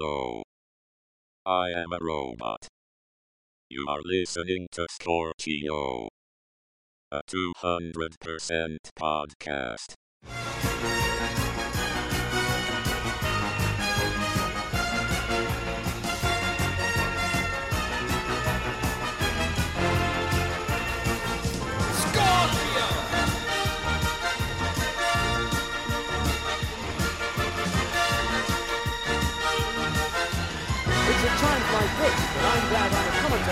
[0.00, 0.42] Hello.
[1.44, 2.68] I am a robot.
[3.68, 6.08] You are listening to Scorchio,
[7.10, 9.94] a 200% podcast.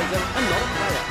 [0.07, 1.03] I'm a commentator and not a player.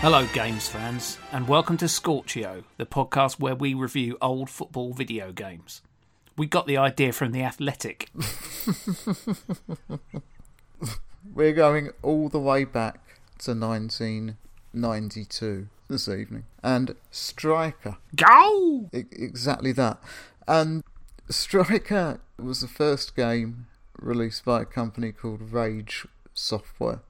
[0.00, 5.32] Hello, games fans, and welcome to Scorchio, the podcast where we review old football video
[5.32, 5.82] games.
[6.36, 8.08] We got the idea from The Athletic.
[11.34, 13.00] We're going all the way back
[13.38, 16.44] to 1992 this evening.
[16.62, 17.96] And Striker.
[18.14, 18.90] Go!
[18.94, 19.98] I- exactly that.
[20.48, 20.82] And
[21.28, 23.66] Striker was the first game
[23.98, 27.00] released by a company called Rage Software,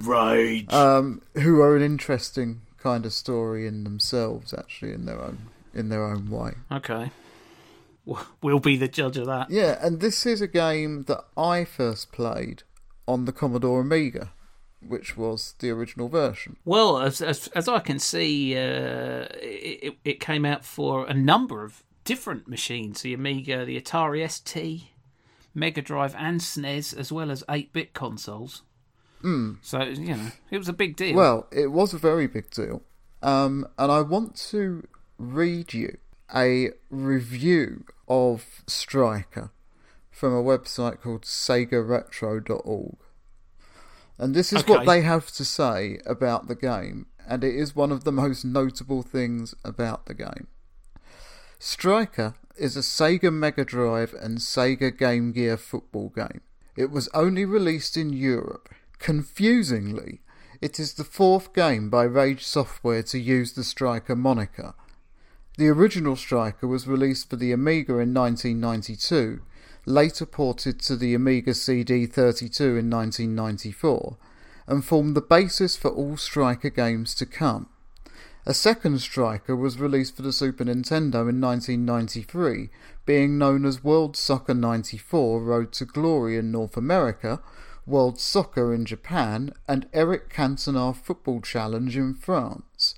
[0.00, 0.72] Rage.
[0.72, 5.38] um, who are an interesting kind of story in themselves, actually, in their own
[5.74, 6.54] in their own way.
[6.72, 7.10] okay.
[8.40, 9.50] We'll be the judge of that.
[9.50, 12.62] Yeah, and this is a game that I first played
[13.08, 14.30] on the Commodore Amiga,
[14.88, 16.56] which was the original version.
[16.64, 21.62] Well, as as, as I can see, uh, it, it- came out for a number
[21.62, 24.84] of different machines the Amiga, the Atari ST,
[25.54, 28.62] Mega Drive, and SNES, as well as 8 bit consoles.
[29.22, 29.58] Mm.
[29.62, 31.16] So, you know, it was a big deal.
[31.16, 32.82] Well, it was a very big deal.
[33.22, 34.86] Um, and I want to
[35.18, 35.98] read you
[36.34, 39.50] a review of Striker
[40.10, 42.96] from a website called SegaRetro.org.
[44.18, 47.92] And this is what they have to say about the game, and it is one
[47.92, 50.46] of the most notable things about the game.
[51.58, 56.40] Striker is a Sega Mega Drive and Sega Game Gear football game.
[56.76, 58.68] It was only released in Europe.
[58.98, 60.20] Confusingly,
[60.60, 64.74] it is the fourth game by Rage Software to use the Striker moniker.
[65.58, 69.40] The original Striker was released for the Amiga in 1992,
[69.86, 74.16] later ported to the Amiga CD32 in 1994,
[74.66, 77.68] and formed the basis for all Striker games to come.
[78.44, 82.68] A second Striker was released for the Super Nintendo in 1993,
[83.04, 87.40] being known as World Soccer 94 Road to Glory in North America,
[87.86, 92.96] World Soccer in Japan, and Eric Cantona Football Challenge in France,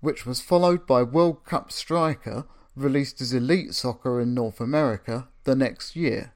[0.00, 2.44] which was followed by World Cup Striker,
[2.76, 6.32] released as Elite Soccer in North America the next year.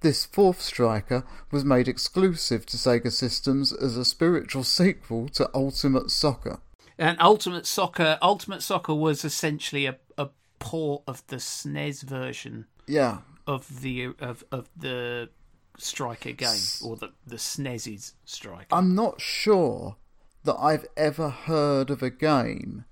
[0.00, 6.10] This fourth striker was made exclusive to Sega systems as a spiritual sequel to Ultimate
[6.10, 6.60] Soccer.
[6.98, 10.28] And Ultimate Soccer, Ultimate Soccer was essentially a, a
[10.58, 15.28] port of the SNES version Yeah, of the of, of the
[15.76, 18.66] Striker game, or the the SNES's Striker.
[18.74, 19.96] I'm not sure
[20.44, 22.84] that I've ever heard of a game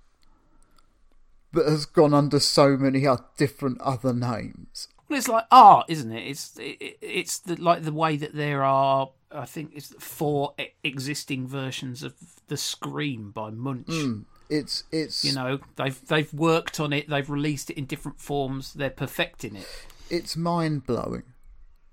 [1.53, 4.89] that has gone under so many uh, different other names.
[5.09, 6.27] Well, it's like art, isn't it?
[6.27, 9.11] It's it, it's the like the way that there are.
[9.31, 12.15] I think it's four existing versions of
[12.47, 14.25] the Scream by Munch.
[14.49, 17.09] It's it's You know, they've they've worked on it.
[17.09, 18.73] They've released it in different forms.
[18.75, 19.69] They're perfecting it.
[20.11, 21.25] it's mind blowing,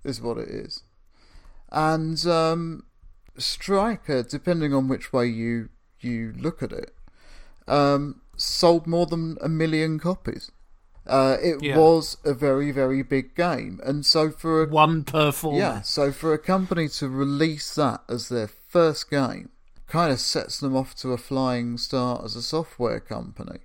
[0.04, 0.84] is what it is.
[1.72, 2.84] And um,
[3.38, 6.94] Striker, depending on which way you you look at it,
[7.68, 10.52] um, sold more than a million copies.
[11.08, 11.78] Uh, it Yeah.
[11.78, 15.60] was a very very big game, and so for a One per format.
[15.60, 19.50] yeah, so for a company to release that as their first game,
[19.88, 23.60] kind of sets them off to a flying start as a software company.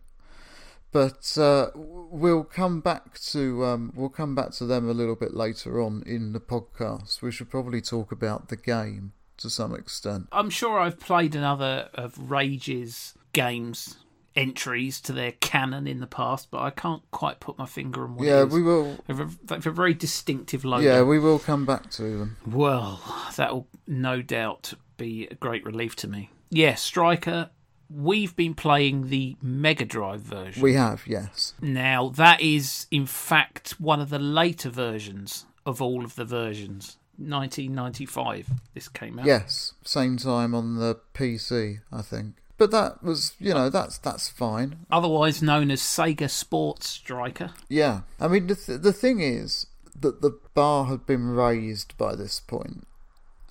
[0.93, 5.35] But uh, we'll come back to um, we'll come back to them a little bit
[5.35, 7.23] later on in the podcast.
[7.23, 10.27] We should probably talk about the game to some extent.
[10.33, 13.97] I'm sure I've played another of Rage's games
[14.37, 18.17] entries to their canon in the past, but I can't quite put my finger on
[18.17, 18.97] what Yeah, we will.
[19.07, 20.85] They have a, a very distinctive logo.
[20.85, 22.37] Yeah, we will come back to them.
[22.47, 23.01] Well,
[23.37, 26.31] that will no doubt be a great relief to me.
[26.51, 27.51] Yeah, Striker.
[27.93, 30.63] We've been playing the Mega Drive version.
[30.63, 36.05] We have, yes, Now, that is, in fact, one of the later versions of all
[36.05, 36.99] of the versions.
[37.19, 39.27] 1995, this came out.
[39.27, 39.75] yes.
[39.85, 42.37] Same time on the PC, I think.
[42.61, 44.85] But that was, you know, that's that's fine.
[44.91, 47.53] Otherwise known as Sega Sports Striker.
[47.71, 49.67] Yeah, I mean the th- the thing is
[49.99, 52.87] that the bar had been raised by this point,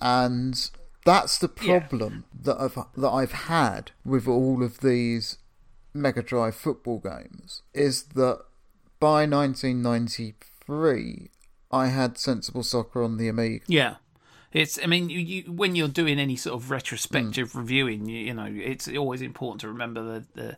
[0.00, 0.70] and
[1.04, 1.80] that's the Yeah.
[1.80, 5.38] problem that I've that I've had with all of these
[5.92, 8.44] Mega Drive football games is that
[9.00, 11.30] by 1993
[11.72, 13.64] I had Sensible Soccer on the Amiga.
[13.66, 13.96] Yeah.
[14.52, 14.78] It's.
[14.82, 16.72] I mean, you, you when you're doing any sort of hmm.
[16.72, 20.56] retrospective reviewing, you, you know, it's always important to remember the, the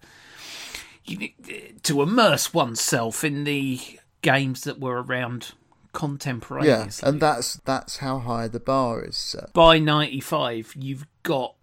[1.05, 3.81] you need to immerse oneself in the
[4.23, 5.53] games that were around
[5.93, 7.05] contemporaneously.
[7.05, 9.53] Yeah, and that's that's how high the bar is set.
[9.53, 11.55] by 95 you've got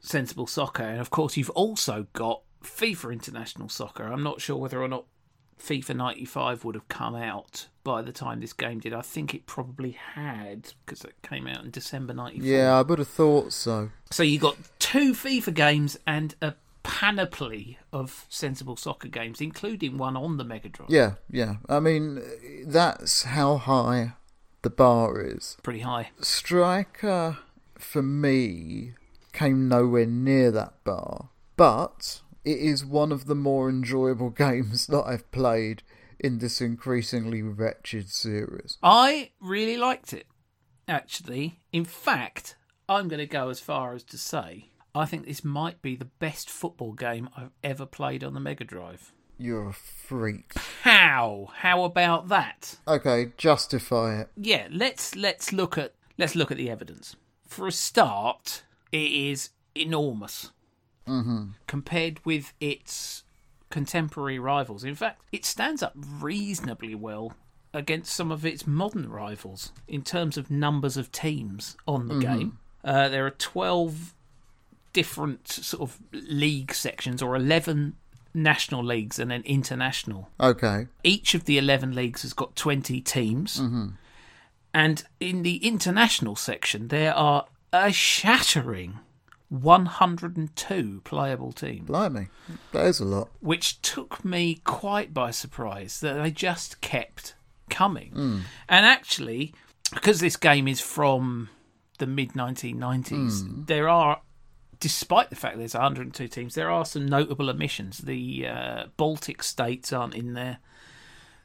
[0.00, 4.80] sensible soccer and of course you've also got fifa international soccer i'm not sure whether
[4.80, 5.06] or not
[5.58, 9.46] fifa 95 would have come out by the time this game did i think it
[9.46, 13.90] probably had because it came out in december 94 Yeah, I would have thought so.
[14.10, 20.16] so you got two fifa games and a panoply of sensible soccer games including one
[20.16, 21.56] on the mega drive Yeah, yeah.
[21.68, 22.22] I mean,
[22.66, 24.12] that's how high
[24.62, 25.56] the bar is.
[25.62, 27.38] pretty high Striker,
[27.78, 28.92] for me,
[29.32, 35.02] came nowhere near that bar, but it is one of the more enjoyable games that
[35.06, 35.82] I've played
[36.24, 38.78] in this increasingly wretched series.
[38.82, 40.26] I really liked it,
[40.88, 41.60] actually.
[41.72, 42.56] In fact,
[42.88, 46.04] I'm going to go as far as to say I think this might be the
[46.04, 49.12] best football game I've ever played on the Mega Drive.
[49.36, 50.52] You're a freak.
[50.82, 51.48] How?
[51.56, 52.76] How about that?
[52.86, 54.28] Okay, justify it.
[54.36, 57.16] Yeah, let's let's look at let's look at the evidence.
[57.48, 58.62] For a start,
[58.92, 60.52] it is enormous
[61.08, 61.46] mm-hmm.
[61.66, 63.23] compared with its
[63.74, 64.84] contemporary rivals.
[64.84, 67.32] In fact, it stands up reasonably well
[67.72, 72.58] against some of its modern rivals in terms of numbers of teams on the game.
[72.84, 74.14] Uh, there are 12
[74.92, 77.96] different sort of league sections, or 11
[78.32, 80.86] national leagues and then international Okay.
[81.02, 83.60] each of the 11 leagues has got 20 teams.
[84.72, 88.98] And in the international section, there are a shattering
[89.48, 92.28] 102 playable teams, Blimey.
[92.72, 93.30] That is a lot.
[93.40, 97.34] which took me quite by surprise that they just kept
[97.70, 98.10] coming.
[98.10, 98.38] Hmm.
[98.68, 99.54] And actually,
[99.92, 101.50] because this game is from
[101.98, 103.64] the mid 1990s, hmm.
[103.64, 104.20] there are.
[104.80, 107.98] Despite the fact there's 102 teams, there are some notable omissions.
[107.98, 110.58] The uh, Baltic states aren't in there.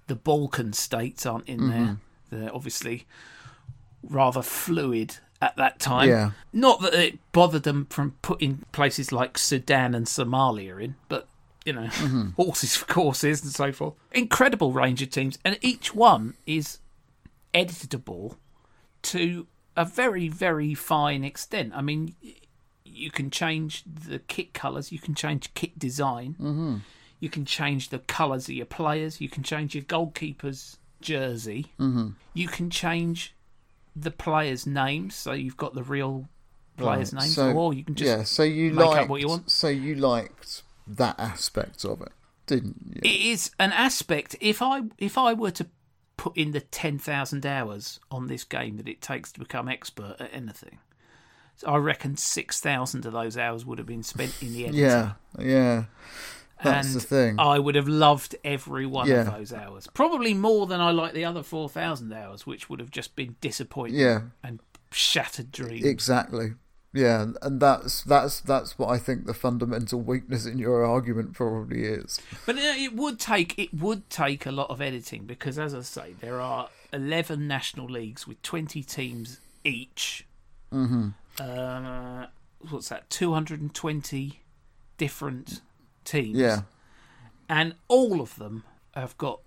[0.07, 1.69] The Balkan states aren't in hmm.
[1.69, 1.97] there.
[2.31, 3.05] They're obviously
[4.03, 6.09] rather fluid at that time.
[6.09, 6.31] Yeah.
[6.51, 11.27] Not that it bothered them from putting places like Sudan and Somalia in, but
[11.65, 11.87] you know,
[12.35, 13.93] horses for courses and so forth.
[14.11, 16.79] Incredible range of teams, and each one is
[17.53, 18.37] editable
[19.01, 21.71] to a very, very fine extent.
[21.75, 22.15] I mean,
[22.83, 26.75] you can change the kit colours, you can change kit design, mm-hmm.
[27.19, 32.09] you can change the colours of your players, you can change your goalkeeper's jersey, mm-hmm.
[32.33, 33.33] you can change
[33.95, 36.27] the players' names, so you've got the real
[36.77, 39.21] players' Right, names, so- or you can just yeah, so you make up liked, what
[39.21, 39.51] you want.
[39.51, 42.11] So you liked that aspect of it,
[42.47, 43.01] didn't you?
[43.03, 44.35] it is an aspect.
[44.39, 45.67] If I if I were to
[46.17, 50.15] put in the ten thousand hours on this game that it takes to become expert
[50.19, 50.79] at anything,
[51.65, 54.83] I reckon six thousand of those hours would have been spent in the editing.
[54.85, 55.83] yeah, yeah.
[56.63, 57.39] That's and the thing.
[57.39, 59.21] I would have loved every one Yeah.
[59.21, 59.87] of those hours.
[59.93, 63.35] Probably more than I like the other four thousand hours, which would have just been
[63.41, 64.21] disappointing Yeah.
[64.43, 64.59] and
[64.91, 65.85] shattered dreams.
[65.85, 66.53] Exactly.
[66.91, 71.83] Yeah, and that's that's that's what I think the fundamental weakness in your argument probably
[71.83, 72.19] is.
[72.47, 75.81] But uh, it would take it would take a lot of editing because, as I
[75.81, 80.25] say, there are eleven national leagues with twenty teams each.
[80.73, 81.09] Mm-hmm.
[81.39, 82.25] Uh,
[82.71, 83.07] what's that?
[83.11, 84.41] Two hundred and twenty
[84.97, 85.61] different
[86.09, 86.37] teams.
[86.37, 86.61] Yeah.
[87.47, 88.63] and all of them
[88.95, 89.39] have got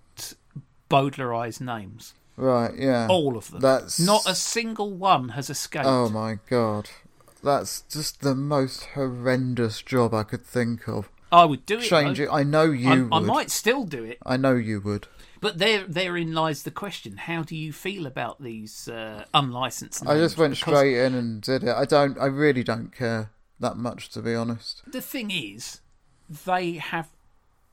[0.89, 2.13] Bowdlerized names.
[2.35, 3.07] Right, yeah.
[3.09, 3.61] All of them.
[3.61, 5.85] That's Not a single one has escaped.
[5.85, 6.89] Oh my god.
[7.43, 11.09] That's just the most horrendous job I could think of.
[11.31, 11.83] I would do it.
[11.83, 12.25] Change though.
[12.25, 12.29] it.
[12.31, 13.13] I know you I, would.
[13.13, 14.19] I might still do it.
[14.25, 15.07] I know you would.
[15.41, 20.07] But there, therein lies the question: How do you feel about these uh, unlicensed?
[20.07, 21.75] I just went Because straight in and did it.
[21.75, 24.83] I don't I really don't care that much to be honest.
[24.87, 25.81] The thing is,
[26.45, 27.09] they have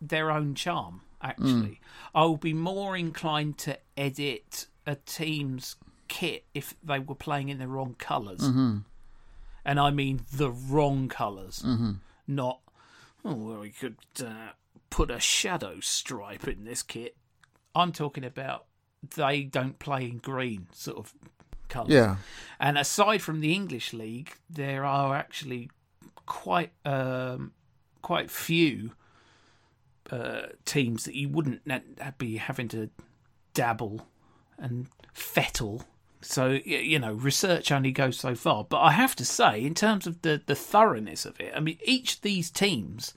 [0.01, 1.03] their own charm.
[1.23, 2.15] Actually, Mm.
[2.15, 5.77] I would be more inclined to edit a team's
[6.09, 8.79] kit if they were playing in the wrong colors Mm-hmm.
[9.65, 11.63] and I mean the wrong colors
[12.27, 12.61] not.
[13.23, 14.53] Oh, well, we could uh,
[14.89, 17.15] put a shadow stripe in this kit.
[17.75, 18.65] I'm talking about
[19.15, 21.13] they don't play in green sort of
[21.69, 21.91] colours.
[21.93, 22.17] Yeah.
[22.59, 25.71] And aside from the English league, there are actually
[26.25, 27.53] quite um,
[28.03, 28.93] quite few
[30.11, 31.63] uh, teams that you wouldn't
[32.19, 32.91] be having to
[33.55, 34.07] dabble
[34.59, 35.85] and fettle
[36.23, 38.65] So you know, research only goes so far.
[38.65, 41.79] But I have to say, in terms of the the thoroughness of it, I mean,
[41.85, 43.15] each of these teams,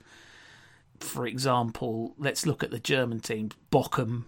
[0.98, 4.24] for example, let's look at the German teams: Bochum,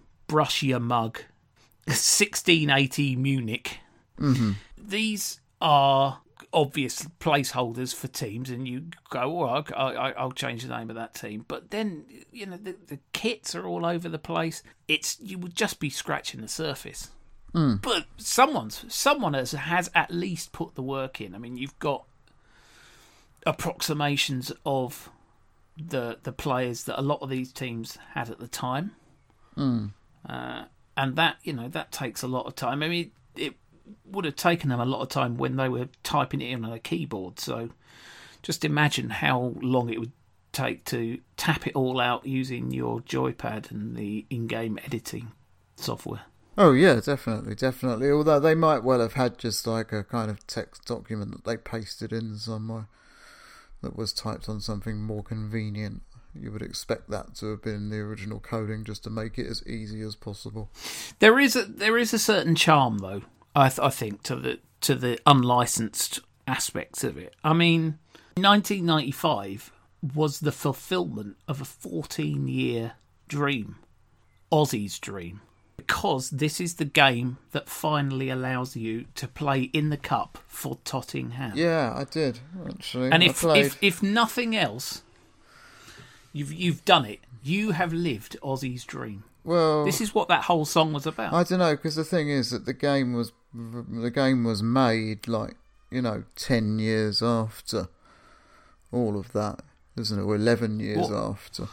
[0.61, 1.19] Your Mug,
[1.85, 3.79] 1680 Munich.
[4.77, 6.21] These are
[6.53, 10.95] obvious placeholders for teams, and you go, "Well, I, I, I'll change the name of
[10.95, 14.63] that team." But then, you know, the, the kits are all over the place.
[14.87, 17.09] It's you would just be scratching the surface.
[17.77, 21.33] But someone's someone has has at least put the work in.
[21.33, 22.05] I mean, you've got
[23.45, 25.09] approximations of
[25.77, 28.91] the the players that a lot of these teams had at the time,
[30.27, 30.65] uh,
[30.95, 32.83] and that you know that takes a lot of time.
[32.83, 33.53] I mean, it
[34.05, 36.73] would have taken them a lot of time when they were typing it in on
[36.73, 37.39] a keyboard.
[37.39, 37.69] So,
[38.41, 40.11] just imagine how long it would
[40.51, 45.31] take to tap it all out using your joypad and the in-game editing
[45.75, 46.21] software.
[46.57, 48.09] Oh yeah, definitely, definitely.
[48.09, 51.57] Although they might well have had just like a kind of text document that they
[51.57, 52.87] pasted in somewhere
[53.81, 56.01] that was typed on something more convenient.
[56.33, 59.65] You would expect that to have been the original coding just to make it as
[59.67, 60.69] easy as possible.
[61.19, 63.21] There is a there is a certain charm though.
[63.57, 67.33] I th- I think to the to the unlicensed aspects of it.
[67.43, 67.97] I mean,
[68.35, 69.71] 1995
[70.15, 72.93] was the fulfillment of a 14 year
[73.27, 73.77] dream,
[74.51, 75.41] Ossie's dream,
[75.75, 80.77] because this is the game that finally allows you to play in the cup for
[80.85, 81.53] Tottingham.
[81.55, 83.09] Yeah, I did actually.
[83.11, 85.01] And if, if if nothing else,
[86.31, 87.19] you've you've done it.
[87.43, 89.23] You have lived Ossie's dream.
[89.43, 91.33] well, This is what that whole song was about.
[91.33, 95.27] I don't know because the thing is that the game was the game was made
[95.27, 95.55] like
[95.89, 97.87] you know ten years after
[98.91, 99.61] all of that,
[99.97, 100.23] isn't it?
[100.23, 101.13] Or eleven years What?
[101.13, 101.67] after.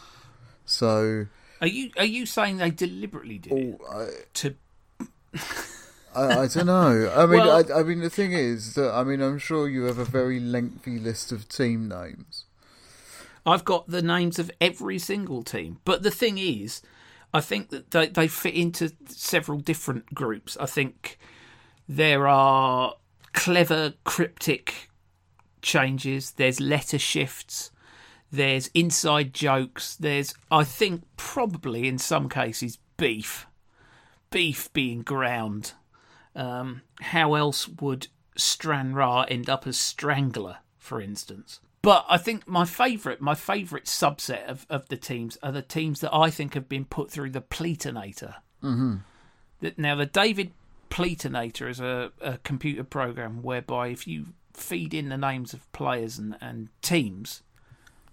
[0.64, 1.26] So
[1.60, 4.54] Are you are you saying they deliberately did it oh, I, to?
[6.14, 7.12] I, I don't know.
[7.14, 9.84] I mean, Well- I, I mean, the thing is that I mean, I'm sure you
[9.84, 12.44] have a very lengthy list of team names.
[13.46, 16.80] I've got the names of every single team, but the thing is,
[17.34, 20.56] I think that they they fit into several different groups.
[20.58, 21.18] I think
[21.88, 22.94] there are
[23.32, 24.88] clever cryptic
[25.62, 26.32] changes.
[26.32, 27.70] There's letter shifts.
[28.30, 29.96] There's inside jokes.
[29.96, 33.46] There's, I think, probably in some cases, beef.
[34.30, 35.72] Beef being ground.
[36.34, 41.60] Um, how else would Stranraer end up as Strangler, for instance?
[41.82, 46.00] But I think my favourite, my favourite subset of, of the teams are the teams
[46.00, 48.36] that I think have been put through the Pleatonator.
[48.62, 48.96] Mm-hmm.
[49.76, 50.52] Now, the David
[50.94, 56.18] Pleatonator is a, a computer program whereby if you feed in the names of players
[56.18, 57.42] and, and teams,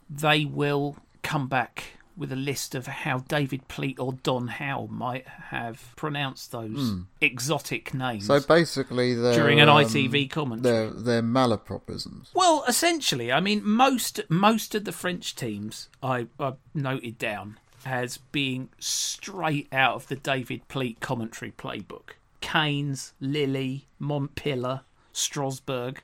[0.10, 1.84] they will come back
[2.18, 7.94] with a list of how David Pleat or Don Howe might have pronounced those exotic
[7.94, 10.62] names So basically, during an um, ITV commentary.
[10.62, 12.30] They're they're malapropisms.
[12.34, 18.18] Well, essentially, I mean, most most of the French teams I, I noted down as
[18.18, 22.16] being straight out of the David Pleat commentary playbook.
[22.42, 24.82] Keynes, Lilly, Montpellier,
[25.14, 26.04] Strasbourg.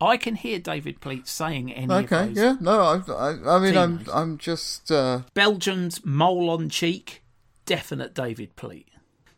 [0.00, 2.36] I can hear David Pleat saying any Okay, of those.
[2.36, 4.04] yeah, no, I, I, I mean, I'm.
[4.12, 7.22] I'm just uh, Belgium's mole on cheek,
[7.64, 8.88] definite David Pleat.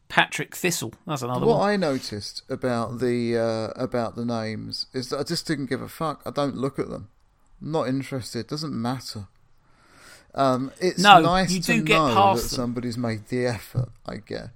[0.08, 1.58] Patrick Thistle, that's another What one.
[1.60, 5.82] What I noticed about the uh, about the names is that I just didn't give
[5.82, 6.22] a fuck.
[6.26, 7.08] I don't look at them.
[7.62, 8.46] I'm not interested.
[8.48, 9.28] Doesn't matter.
[10.34, 12.48] Um, it's No, nice you to do get know that them.
[12.48, 13.88] somebody's made the effort.
[14.06, 14.50] I guess.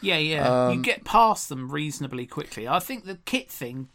[0.00, 0.66] Yeah, yeah.
[0.68, 2.66] Um, you get past them reasonably quickly.
[2.66, 3.88] I think the kit thing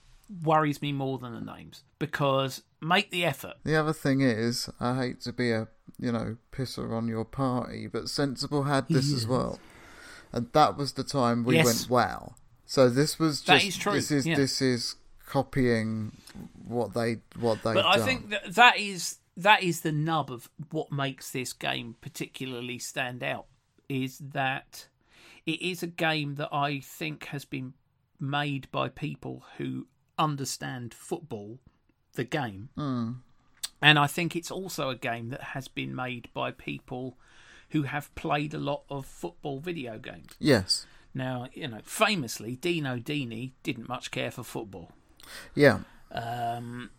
[0.43, 3.55] worries me more than the names because make the effort.
[3.63, 5.67] The other thing is, I hate to be a
[5.99, 9.59] you know pisser on your party, but Sensible had this as well,
[10.31, 11.65] and that was the time we Yes.
[11.65, 12.35] went wow.
[12.65, 14.35] So this was just is true, this is yeah.
[14.35, 14.95] this is
[15.27, 16.11] copying
[16.67, 17.73] what they what they.
[17.73, 21.95] But I think that that is that is the nub of what makes this game
[22.01, 23.45] particularly stand out
[23.89, 24.87] is that
[25.45, 27.73] it is a game that I think has been
[28.19, 29.87] made by people who
[30.17, 31.59] understand football,
[32.13, 32.69] the game.
[33.81, 37.17] And I think it's also a game that has been made by people
[37.69, 40.33] who have played a lot of football video games.
[40.39, 44.91] yes, Now, you know, famously, Dino Dini didn't much care for football.
[45.53, 45.79] yeah.
[46.11, 46.91] Um,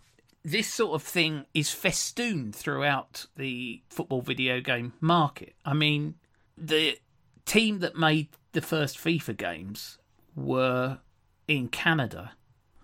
[0.47, 5.55] this sort of thing is festooned throughout the football video game market.
[5.65, 6.15] I mean,
[6.57, 6.99] the
[7.47, 9.99] team that made the first FIFA games
[10.37, 11.00] were
[11.49, 12.33] in Canada,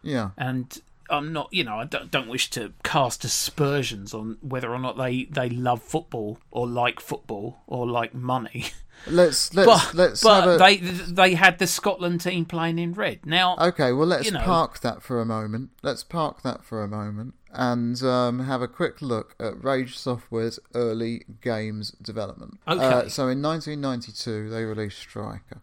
[0.03, 0.31] Yeah.
[0.37, 0.77] and
[1.13, 4.97] I'm not, you know, I don't, don't wish to cast aspersions on whether or not
[4.97, 8.67] they, they love football or like football or like money.
[9.07, 12.93] Let's let's But, let's but have a they they had the Scotland team playing in
[12.93, 13.27] red.
[13.27, 15.71] Now, Okay, well, let's you know- park that for a moment.
[15.83, 20.59] Let's park that for a moment and um, have a quick look at Rage Software's
[20.75, 22.59] early games development.
[22.67, 22.83] Okay.
[22.83, 25.61] Uh, so in 1992, they released Striker.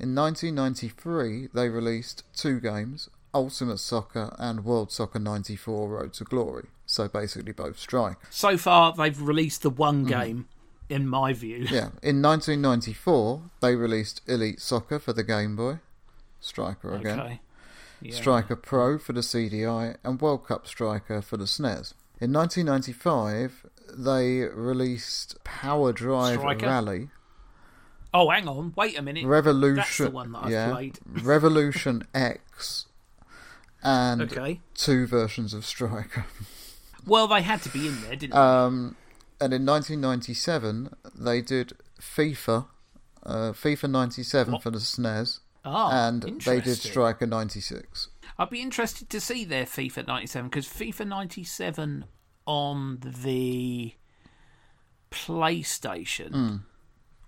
[0.00, 6.66] In 1993, they released two games Ultimate Soccer and World Soccer 94 Road to Glory.
[6.86, 8.18] So basically, both Striker.
[8.30, 10.48] so far they've released the one game,
[10.88, 11.64] in my view.
[11.64, 11.74] Mm-hmm.
[11.74, 11.88] Yeah.
[12.02, 15.80] In 1994, they released Elite Soccer for the Game Boy.
[16.40, 17.20] Striker again.
[17.20, 17.40] Okay.
[18.00, 18.14] Yeah.
[18.14, 21.94] Striker Pro for the CDI, and World Cup Striker for the SNES.
[22.20, 23.66] In 1995,
[23.96, 26.66] they released Power Drive Striker?
[26.66, 27.08] Rally,
[28.14, 28.72] Oh, hang on.
[28.76, 29.26] Wait a minute.
[29.26, 30.98] Revolution, That's the one that I've yeah, played.
[31.06, 32.86] Revolution X,
[33.82, 34.60] and Okay.
[34.74, 36.26] two versions of Striker.
[37.06, 38.38] Well, they had to be in there, didn't they?
[38.38, 38.96] Um,
[39.40, 42.66] and in 1997, they did FIFA,
[43.24, 45.70] uh, FIFA 97 for the SNES, they?
[45.70, 46.76] Ah, and they did.
[46.78, 48.08] Striker 96.
[48.38, 52.04] I'd be interested to see their FIFA 97 because FIFA 97
[52.46, 53.94] on the
[55.10, 56.56] PlayStation Hmm.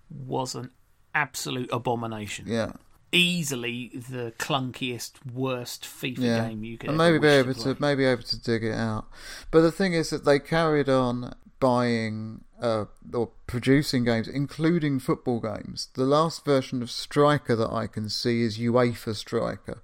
[0.09, 0.71] was an
[1.13, 2.45] absolute abomination.
[2.47, 2.73] Yeah.
[3.11, 6.47] Easily the clunkiest, worst FIFA yeah.
[6.47, 9.05] game you could and maybe be able to, to, maybe able to dig it out.
[9.49, 15.39] But the thing is that they carried on buying uh, or producing games, including football
[15.39, 15.89] games.
[15.93, 19.81] The last version of Striker that I can see is UEFA Striker,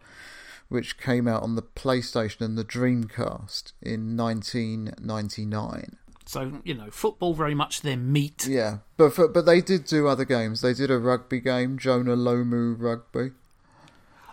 [0.70, 5.98] which came out on the PlayStation and the Dreamcast in 1999.
[6.28, 8.46] So, you know, football very much their meat.
[8.48, 10.60] Yeah, but for, but they did do other games.
[10.60, 13.32] They did a rugby game, Jonah Lomu Rugby.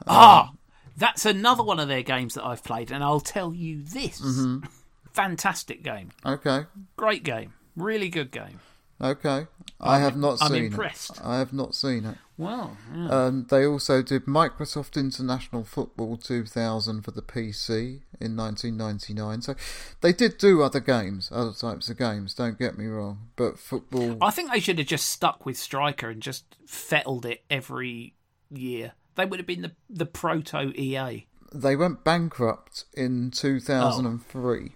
[0.07, 0.53] Ah,
[0.97, 4.67] that's another one of their games that I've played, and I'll tell you this: Mm-hmm.
[5.13, 6.67] fantastic game, Okay,
[6.97, 8.59] great game, really good game.
[9.05, 9.47] Okay.
[9.81, 11.11] I have not seen I'm seen impressed.
[11.19, 11.21] it.
[11.23, 12.17] I have not seen it.
[12.37, 13.09] Well, yeah.
[13.09, 19.43] Um, they also did Microsoft International Football 2000 for the PC in 1999.
[19.43, 19.55] So
[20.01, 22.35] they did do other games, other types of games.
[22.35, 24.17] Don't get me wrong, but football.
[24.21, 28.15] I think they should have just stuck with Striker and just fettled it every
[28.51, 28.93] year.
[29.17, 31.27] They would have been the the proto EA.
[31.53, 34.73] They went bankrupt in 2003,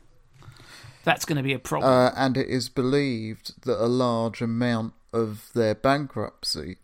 [1.08, 1.90] That's going to be a problem.
[1.90, 6.76] uh, and it is believed that a large amount of their bankruptcy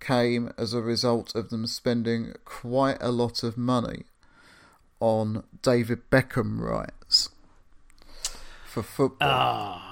[0.00, 4.04] came as a result of them spending quite a lot of money
[4.98, 7.28] on David Beckham rights
[8.64, 9.28] for football.
[9.30, 9.89] Ah.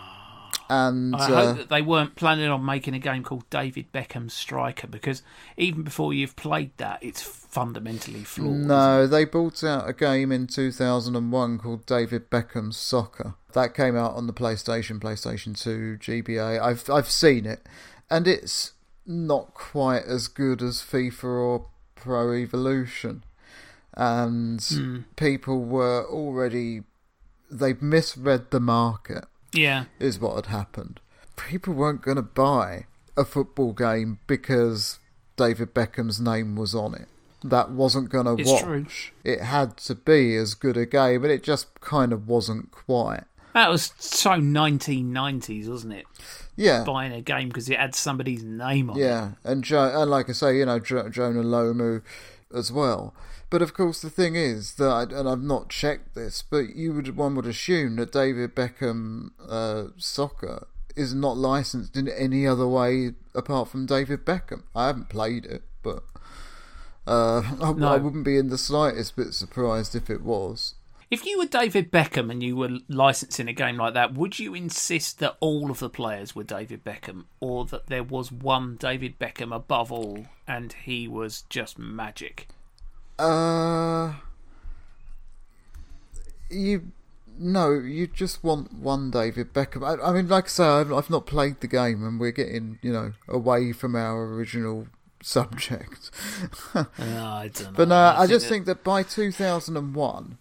[0.68, 4.30] And I uh, hope that they weren't planning on making a game called David Beckham
[4.30, 5.22] Striker because
[5.56, 8.56] even before you've played that, it's fundamentally flawed.
[8.56, 13.34] no, they brought out a game in 2001 called David Beckham Soccer.
[13.52, 16.60] That came out on the PlayStation, PlayStation 2, GBA.
[16.60, 17.66] I've I've seen it,
[18.10, 18.72] and it's
[19.06, 23.24] not quite as good as FIFA or Pro Evolution.
[23.94, 24.98] And Hmm.
[25.16, 26.82] people were already
[27.50, 29.24] they misread the market.
[29.52, 31.00] Yeah, is what had happened.
[31.36, 34.98] People weren't going to buy a football game because
[35.36, 37.08] David Beckham's name was on it.
[37.44, 38.62] That wasn't going to watch.
[38.62, 38.86] true.
[39.24, 43.22] It had to be as good a game, but it just kind of wasn't quite.
[43.54, 46.06] that was so 1990s, wasn't it?
[46.56, 49.02] Yeah, Buying a game because it had somebody's name on it.
[49.02, 52.02] yeah, and jo- and like I say, you know, jo- Jonah Lomu
[52.52, 53.14] as well.
[53.50, 56.92] But of course, the thing is that, I, and I've not checked this, but you
[56.92, 62.66] would one would assume that David Beckham uh, soccer is not licensed in any other
[62.66, 64.64] way apart from David Beckham.
[64.74, 66.02] I haven't played it, but
[67.06, 67.88] uh, I, No.
[67.88, 70.74] I wouldn't be in the slightest bit surprised if it was.
[71.10, 74.54] If you were David Beckham and you were licensing a game like that, would you
[74.54, 79.18] insist that all of the players were David Beckham, or that there was one David
[79.18, 82.48] Beckham above all and he was just magic?
[83.18, 84.14] Uh,
[86.50, 86.92] you
[87.40, 89.84] no, you just want one David Beckham.
[89.86, 92.78] I, I mean, like I say, I've, I've not played the game, and we're getting
[92.82, 94.88] you know away from our original
[95.22, 96.10] subject.
[96.74, 97.72] Uh, I don't know.
[97.76, 100.38] but no, I, think just think that by two thousand and one,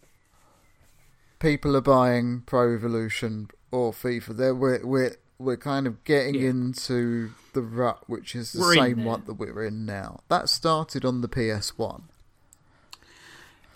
[1.39, 4.37] people are buying Pro Evolution or FIFA.
[4.37, 6.49] They're, we're we're we're kind of getting Yeah.
[6.49, 9.05] into the rut, which is the We're same there.
[9.05, 10.21] one that we're in now.
[10.29, 12.03] That started on the PS One,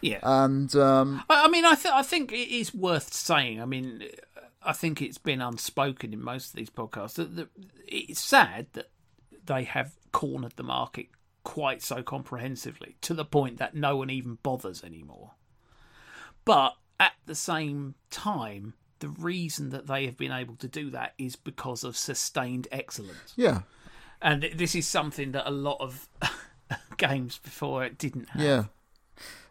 [0.01, 0.19] yeah.
[0.23, 3.61] and um, I I mean, I, th- I think it is worth saying.
[3.61, 4.03] I mean,
[4.63, 7.49] I think it's been unspoken in most of these podcasts that, that
[7.87, 8.89] it's sad that
[9.45, 11.07] they have cornered the market
[11.43, 15.31] quite so comprehensively to the point that no one even bothers anymore.
[16.45, 21.13] But at the same time, the reason that they have been able to do that
[21.17, 23.33] is because of sustained excellence.
[23.35, 23.61] Yeah,
[24.21, 26.07] And this is something that a lot of
[26.97, 28.41] games before it didn't have.
[28.41, 28.63] yeah.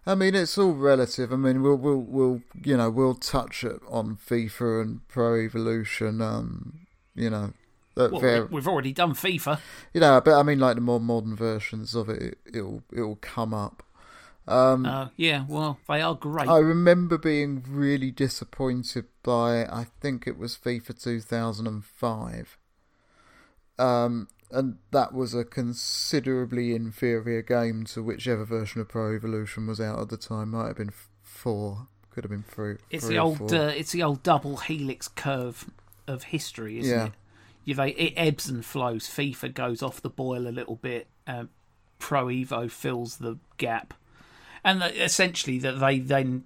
[0.07, 1.33] I mean, it's all relative.
[1.33, 6.21] I mean, we'll we'll we'll you know we'll touch it on FIFA and Pro Evolution.
[6.23, 7.53] Um, you know,
[7.97, 9.61] Well, we've already done FIFA.
[9.93, 13.53] you know, but I mean, like the more modern versions of it, it'll it'll come
[13.53, 13.83] up.
[14.49, 16.49] Um, Uh, yeah, well, they are great.
[16.49, 22.57] I remember being really disappointed by I think it was FIFA 2005.
[23.79, 29.81] Um, and that was a considerably inferior game to whichever version of Pro Evolution was
[29.81, 30.51] out at the time.
[30.51, 32.77] Might have been four, could have been three.
[32.91, 35.71] it's three the old, uh, it's the old double helix curve
[36.07, 37.07] of history, isn't Yeah.
[37.07, 37.13] it?
[37.65, 39.07] You've it ebbs and flows.
[39.07, 41.09] FIFA goes off the boil a little bit.
[41.27, 41.51] Um,
[41.99, 43.93] Pro Evo fills the gap,
[44.65, 46.45] and that essentially that they then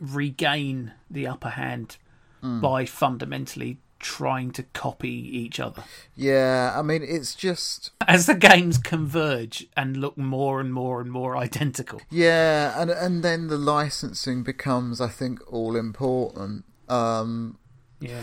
[0.00, 1.96] regain the upper hand
[2.40, 2.60] Hmm.
[2.60, 5.84] by fundamentally trying to copy each other.
[6.14, 11.10] Yeah, I mean, it's just As the games converge and look more and more and
[11.10, 12.02] more identical.
[12.10, 16.64] Yeah, and and then the licensing becomes, I think, all important.
[16.88, 17.58] Um,
[18.00, 18.20] Yeah.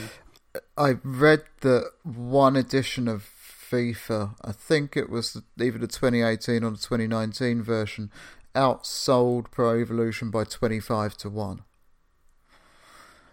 [0.78, 3.30] I read that one edition of
[3.70, 8.12] FIFA, I think it was either the 2018 or the 2019 version,
[8.56, 11.62] outsold Pro Evolution by 25 to 1.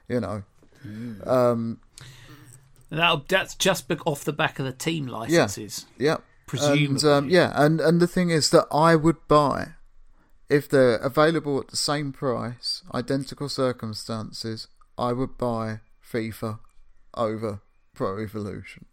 [0.08, 0.42] You know.
[1.24, 1.80] Um,
[2.90, 5.86] That'll, that's just off the back of the team licenses.
[5.98, 6.18] yeah.
[6.46, 6.84] Presumably.
[6.86, 9.70] And, um, yeah, and, and the thing is that I would buy,
[10.48, 16.60] if they're available at the same price, identical circumstances, I would buy FIFA
[17.14, 17.62] over
[17.94, 18.86] Pro Evolution.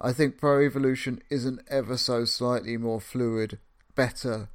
[0.00, 3.58] I think Pro Evolution is an ever so slightly more fluid,
[3.94, 4.48] better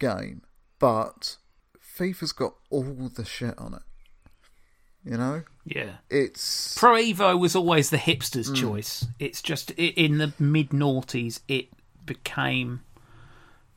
[0.00, 0.42] game,
[0.80, 1.36] but
[1.80, 3.82] FIFA's got all the shit on it.
[5.04, 5.42] You know?
[5.64, 5.92] Yeah.
[6.10, 6.76] It's.
[6.78, 8.54] Pro Evo was always the hipster's Hmm.
[8.54, 9.06] choice.
[9.18, 11.68] It's just in the mid noughties, it
[12.04, 12.80] became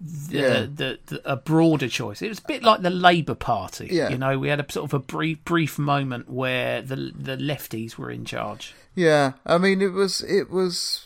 [0.02, 0.60] the, Yeah.
[0.62, 2.22] the, the a broader choice.
[2.22, 3.88] It was a bit like the Labour Party.
[3.92, 4.10] Yeah.
[4.10, 7.98] You know, we had a sort of a brief brief moment where the the lefties
[7.98, 8.74] were in charge.
[8.96, 11.06] Yeah, I mean, it was, it was,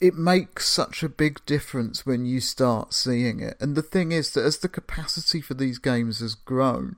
[0.00, 3.56] it makes such a big difference when you start seeing it.
[3.60, 6.96] And the thing is that as the capacity for these games has grown,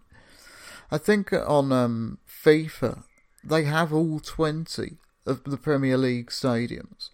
[0.91, 3.05] I think on um, FIFA
[3.45, 7.11] they have all twenty of the Premier League stadiums,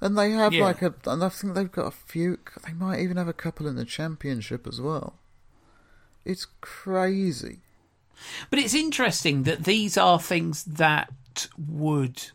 [0.00, 0.64] and they have Yeah.
[0.64, 2.38] like a, and I think they've got a few.
[2.66, 5.18] They might even have a couple in the Championship as well.
[6.24, 7.60] It's crazy.
[8.50, 12.30] But it's interesting that these are things that would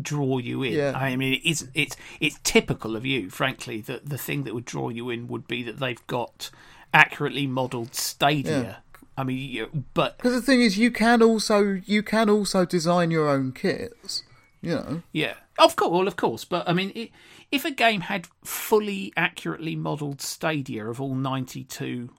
[0.00, 0.74] draw you in.
[0.74, 0.92] Yeah.
[0.94, 1.70] I mean, it isn't.
[1.74, 3.80] It's it's typical of you, frankly.
[3.80, 6.50] That the thing that would draw you in would be that they've got
[6.94, 8.82] accurately modelled stadia.
[9.18, 13.10] I mean, you, but Because the thing is, you can also you can also design
[13.10, 14.22] your own kits.
[14.60, 15.02] You know.
[15.12, 16.44] yeah, of course, well, of course.
[16.44, 17.10] But I mean, it,
[17.50, 22.10] if a game had fully accurately modelled stadia of all ninety-two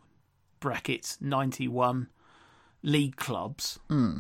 [0.59, 2.09] brackets, ninety-one
[2.83, 4.17] league clubs, hmm.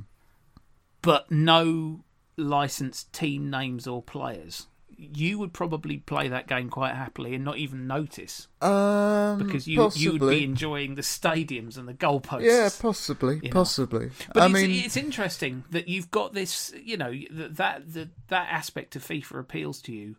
[1.01, 2.05] but no
[2.37, 4.67] licensed team names or players,
[5.01, 9.77] you would probably play that game quite happily and not even notice Um, because you
[9.77, 10.03] possibly.
[10.03, 12.41] you would be enjoying the stadiums and the goalposts.
[12.41, 13.49] Yeah, possibly, know.
[13.51, 14.11] possibly.
[14.33, 18.09] But I it's, mean, it's interesting that you've got this, you know, that that that,
[18.27, 20.17] that aspect of FIFA appeals to you,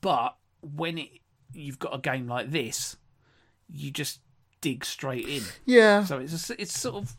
[0.00, 1.08] but when it,
[1.52, 2.96] you've got a game like this,
[3.68, 4.20] you just
[4.60, 5.42] dig straight in.
[5.66, 7.16] yeah, So it's a, it's sort of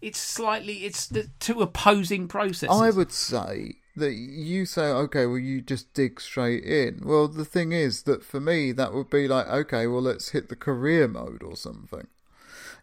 [0.00, 2.68] it's slightly it's the two opposing processes.
[2.70, 7.02] I would say that you say, okay, well, you just dig straight in.
[7.04, 10.48] Well, the thing is that for me, that would be like, okay, well, let's hit
[10.48, 12.06] the career mode or something.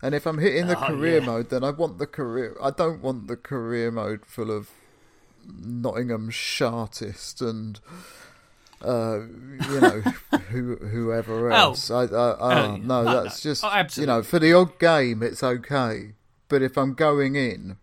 [0.01, 1.25] And if I'm hitting the Oh, career yeah.
[1.25, 2.55] mode, then I want the career.
[2.61, 4.69] I don't want the career mode full of
[5.47, 7.79] Nottingham Chartist and
[8.81, 10.01] uh, you know
[10.49, 11.55] who, whoever Oh.
[11.55, 11.89] else.
[11.89, 15.23] I, I, oh, Oh, no, no, that's just Oh, you know for the odd game,
[15.23, 16.13] it's okay.
[16.49, 17.77] But if I'm going in,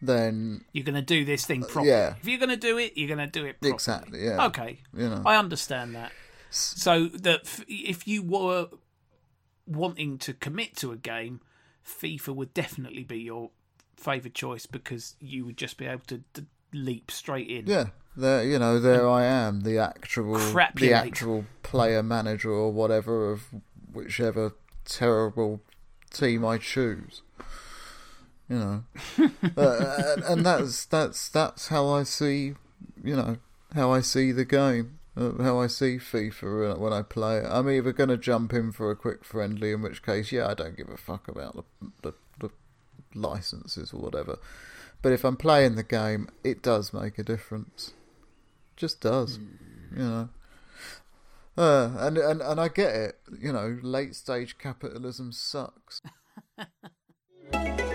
[0.00, 1.88] then you're going to do this thing uh, properly.
[1.90, 2.14] yeah.
[2.20, 3.74] If you're going to do it, you're going to do it properly.
[3.74, 4.80] exactly, yeah, Okay.
[4.96, 6.12] you know, I understand that.
[6.50, 8.68] So that if you were
[9.66, 11.40] wanting to commit to a game,
[11.86, 13.50] FIFA would definitely be your
[13.96, 17.66] favourite choice because you would just be able to, to leap straight in.
[17.66, 17.86] yeah.
[18.16, 20.92] There, you know, there I am, the actual, the Crapulate.
[20.92, 23.44] actual player manager or whatever of
[23.92, 25.60] whichever terrible
[26.10, 27.22] team I choose.
[28.48, 28.84] You know,
[29.58, 32.54] uh, and, that's that's that's how I see,
[33.04, 33.36] you know,
[33.74, 37.46] how I see the game, uh, how I see FIFA when- when I play it.
[37.46, 40.54] I'm either going to jump in for a quick friendly, in which case, yeah, I
[40.54, 41.64] don't give a fuck about the
[42.02, 42.50] the, the
[43.14, 44.38] licenses or whatever.
[45.02, 47.92] But if I'm playing the game, it does make a difference.
[48.76, 49.38] Just does,
[49.94, 50.28] you know.
[51.56, 53.18] Uh, and, and and I get it.
[53.38, 56.00] You know, late stage capitalism sucks.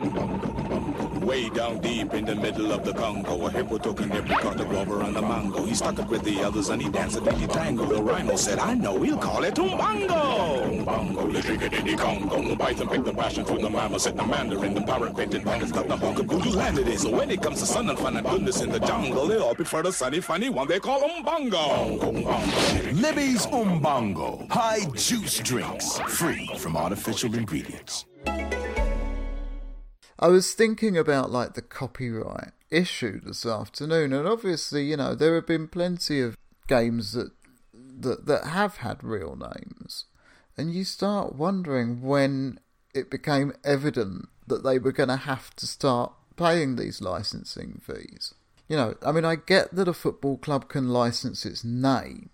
[0.00, 4.64] Way down deep in the middle of the Congo, a hippo took an caught the
[4.64, 5.64] rover and the mango.
[5.66, 7.84] He stuck it with the others and he danced a dingy tango.
[7.84, 10.84] The rhino said, I know, we'll call it Umbango.
[10.84, 12.56] Umbango, the it in the Congo.
[12.56, 14.72] Python picked the passion through the mama, said the mandarin.
[14.72, 16.98] The parrot painted bandits got the hunk of voodoo land it.
[16.98, 19.54] So when it comes to sun and fun and goodness in the jungle, they all
[19.54, 21.02] prefer the sunny, funny one they call.
[21.02, 22.00] Umbango.
[23.00, 24.50] Libby's Umbango.
[24.50, 25.98] High juice drinks.
[26.08, 28.06] Free from artificial ingredients.
[30.20, 35.34] I was thinking about like the copyright issue this afternoon, and obviously, you know, there
[35.34, 36.36] have been plenty of
[36.68, 37.30] games that
[37.72, 40.04] that that have had real names,
[40.58, 42.60] and you start wondering when
[42.94, 48.34] it became evident that they were going to have to start paying these licensing fees.
[48.68, 52.30] You know, I mean, I get that a football club can license its name,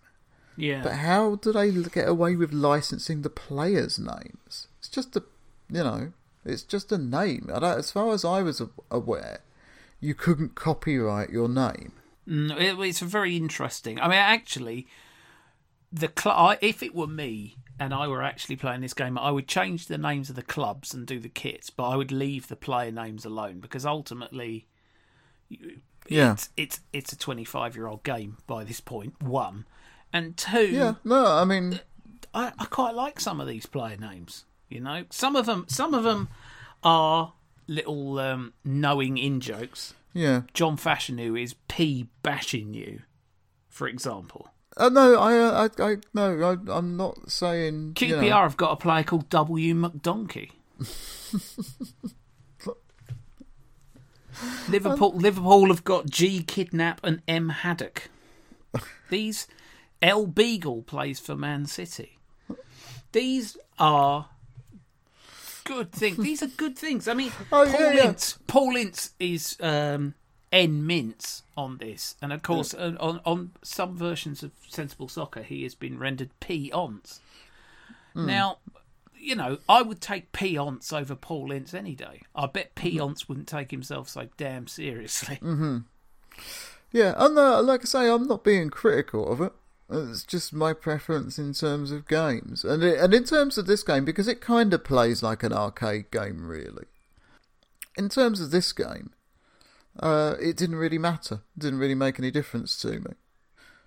[0.56, 0.82] Yeah.
[0.82, 4.68] but how do they get away with licensing the players' names?
[4.78, 5.22] It's just a,
[5.70, 6.12] you know,
[6.46, 7.50] it's just a name.
[7.52, 9.40] As far as I was aware,
[10.00, 11.92] you couldn't copyright your name.
[12.28, 14.00] Mm, it- it's very interesting.
[14.00, 14.86] I mean, actually,
[15.92, 19.30] the cl- I, if it were me and I were actually playing this game, I
[19.30, 22.48] would change the names of the clubs and do the kits, but I would leave
[22.48, 24.66] the player names alone because ultimately,
[26.08, 26.32] Yeah.
[26.32, 29.20] it's it's it's a twenty five year old game by this point.
[29.22, 29.66] One,
[30.12, 31.80] and two, Yeah, no, I mean,
[32.34, 34.44] I, I quite like some of these player names.
[34.68, 36.28] You know, some of them some of them
[36.82, 37.32] are
[37.66, 39.94] little um, knowing in jokes.
[40.12, 40.42] yeah.
[40.54, 43.02] John Fashion, who is P bashing you,
[43.68, 44.48] for example.
[44.76, 47.96] Uh, no, I, I, I, no, I, I'm not saying.
[47.98, 50.50] you QPR know, have got a player called W McDonkey.
[54.68, 58.10] Liverpool Liverpool have got G Kidnap and M Haddock.
[59.08, 59.46] These
[60.02, 62.18] L Beagle plays for Man City.
[63.12, 64.28] These are
[65.66, 66.16] good things.
[66.16, 67.08] These are good things.
[67.08, 68.08] I mean, Oh, Paul yeah, yeah.
[68.08, 68.38] Ince.
[68.46, 70.14] Paul Ince is um,
[70.52, 75.42] N Mince on this, and of course, uh, on on some versions of Sensible Soccer,
[75.42, 77.20] he has been rendered P Once.
[78.14, 78.26] Hmm.
[78.26, 78.58] Now,
[79.18, 82.22] you know, I would take P Once over Paul Ince any day.
[82.34, 82.74] I bet.
[82.74, 85.38] P Once wouldn't take himself so damn seriously.
[86.92, 89.52] Yeah, and uh, like I say, I'm not being critical of it.
[89.88, 93.84] It's just my preference in terms of games, and it, and in terms of this
[93.84, 96.86] game because it kind of plays like an arcade game, really.
[97.96, 99.10] In terms of this game,
[100.00, 101.42] uh, it didn't really matter.
[101.56, 103.12] It didn't really make any difference to me.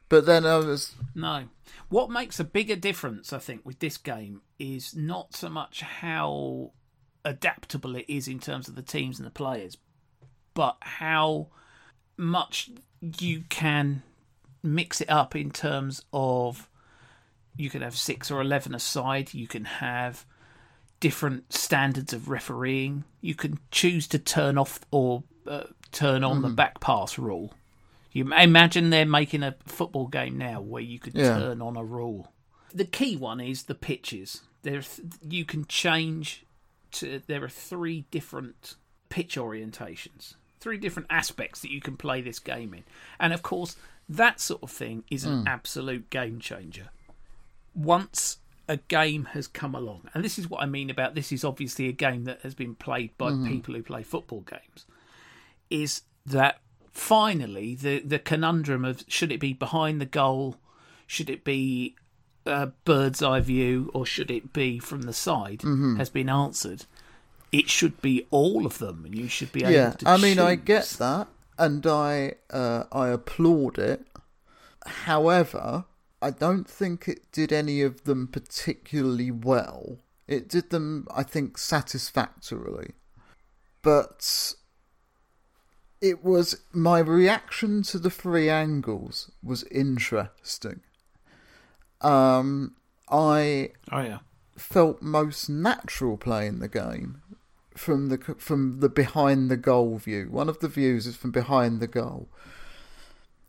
[0.08, 1.46] But then I was, No.
[1.90, 6.72] What makes a bigger difference, I think, with this game is not so much how
[7.24, 9.78] adaptable it is in terms of the teams and the players,
[10.54, 11.48] but how
[12.18, 14.04] much you can
[14.64, 16.70] mix it up in terms of
[17.56, 20.26] you can have six or eleven aside, you can have
[21.00, 26.50] different standards of refereeing, you can choose to turn off or uh, turn on the
[26.50, 27.54] back pass rule.
[28.12, 31.38] You imagine they're making a football game now where you could Yeah.
[31.40, 32.34] turn on a rule.
[32.74, 34.42] The key one is the pitches.
[34.64, 34.82] There,
[35.28, 36.44] you can change
[36.94, 37.22] to.
[37.28, 38.76] There are three different
[39.10, 42.84] pitch orientations, three different aspects that you can play this game in,
[43.20, 43.76] and of course,
[44.10, 45.48] that sort of thing is an hmm.
[45.48, 46.90] absolute game changer.
[47.76, 51.44] Once a game has come along, and this is what I mean about this is
[51.44, 53.48] obviously a game that has been played by mm-hmm.
[53.48, 54.86] people who play football games
[55.70, 56.60] is that
[56.92, 60.58] finally the the conundrum of should it be behind the goal,
[61.08, 61.96] should it be
[62.46, 65.98] a bird's eye view, or should it be from the side mm-hmm.
[65.98, 66.86] has been answered.
[67.52, 69.92] It should be all of them, and you should be able yeah.
[69.92, 70.10] to.
[70.10, 70.66] I mean, I choose.
[70.66, 71.28] get that,
[71.60, 74.06] and I, uh, I applaud it.
[74.86, 75.84] However,
[76.22, 79.98] I don't think it did any of them particularly well.
[80.28, 82.92] It did them, I think, satisfactorily.
[83.82, 84.54] But
[86.02, 90.82] it was my reaction to the three angles was interesting.
[92.02, 92.76] Um,
[93.10, 94.20] I Oh yeah,
[94.56, 97.19] felt most natural playing the game
[97.80, 100.28] from the from the behind the goal view.
[100.30, 102.28] One of the views is from behind the goal,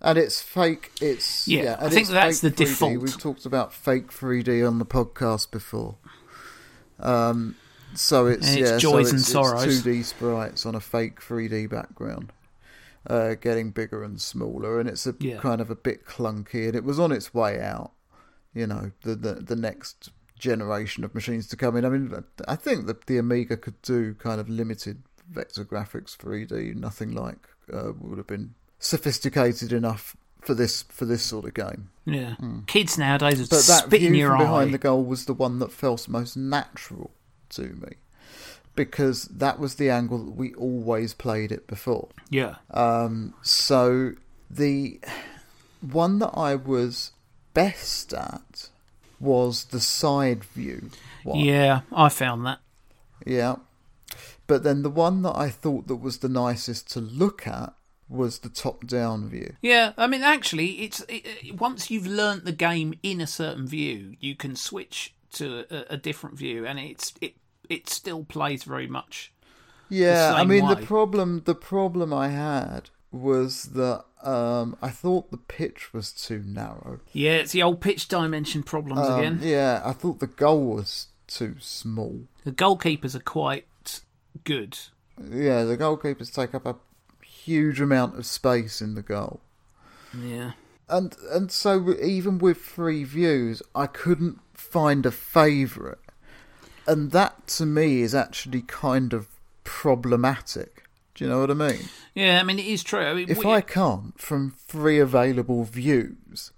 [0.01, 0.93] and it's fake.
[1.01, 2.57] It's Yeah, I and think that's the 3D.
[2.57, 2.99] default.
[3.01, 5.97] We've talked about fake 3D on the podcast before.
[7.01, 7.57] Um,
[7.95, 9.65] so it's And it's yeah, joys so and it's, sorrows.
[9.65, 12.33] It's 2D sprites on a fake 3D background.
[13.07, 15.39] Uh, getting bigger and smaller, and it's a Yeah.
[15.39, 17.93] kind of a bit clunky, and it was on its way out.
[18.55, 21.85] You know, the the, the next generation of machines to come in.
[21.85, 26.75] I mean, I think that the Amiga could do kind of limited vector graphics 3D.
[26.75, 31.91] Nothing like uh, would have been sophisticated enough for this for this sort of game.
[32.07, 32.35] Yeah.
[32.67, 33.57] Kids nowadays would Hmm.
[33.57, 34.73] But that spit in your behind eye.
[34.73, 37.13] the goal was the one that felt most natural
[37.51, 37.95] to me
[38.75, 42.09] because that was the angle that we always played it before.
[42.31, 42.57] Yeah.
[42.71, 44.13] Um, so
[44.49, 45.01] the
[45.81, 47.13] one that I was
[47.53, 48.69] best at
[49.21, 50.91] was the side view
[51.23, 51.39] one.
[51.39, 52.61] Yeah, I found that.
[53.25, 53.57] Yeah.
[54.47, 57.75] But then the one that I thought that was the nicest to look at
[58.09, 59.55] was the top down view.
[59.63, 64.17] Yeah, I mean, actually, it's it, once you've learnt the game in a certain view,
[64.19, 67.37] you can switch to a, a different view, and it's it
[67.69, 69.33] it still plays very much.
[69.89, 70.75] Yeah, I mean way.
[70.75, 76.43] the problem the problem I had was that um, I thought the pitch was too
[76.47, 77.01] narrow.
[77.13, 79.41] Yeah, it's the old pitch dimension problems Um, again.
[79.43, 82.23] Yeah, I thought the goal was too small.
[82.45, 84.01] The goalkeepers are quite
[84.45, 84.79] good.
[85.19, 86.77] Yeah, the goalkeepers take up a
[87.25, 89.41] huge amount of space in the goal.
[90.19, 90.53] Yeah.
[90.89, 95.99] And and so even with three views, I couldn't find a favourite,
[96.87, 99.29] and that to me is actually kind of
[99.63, 100.85] problematic.
[101.21, 101.81] Do you know what I mean?
[102.15, 103.05] Yeah, I mean, it is true.
[103.05, 106.51] I mean, If we- I can't, from three available views,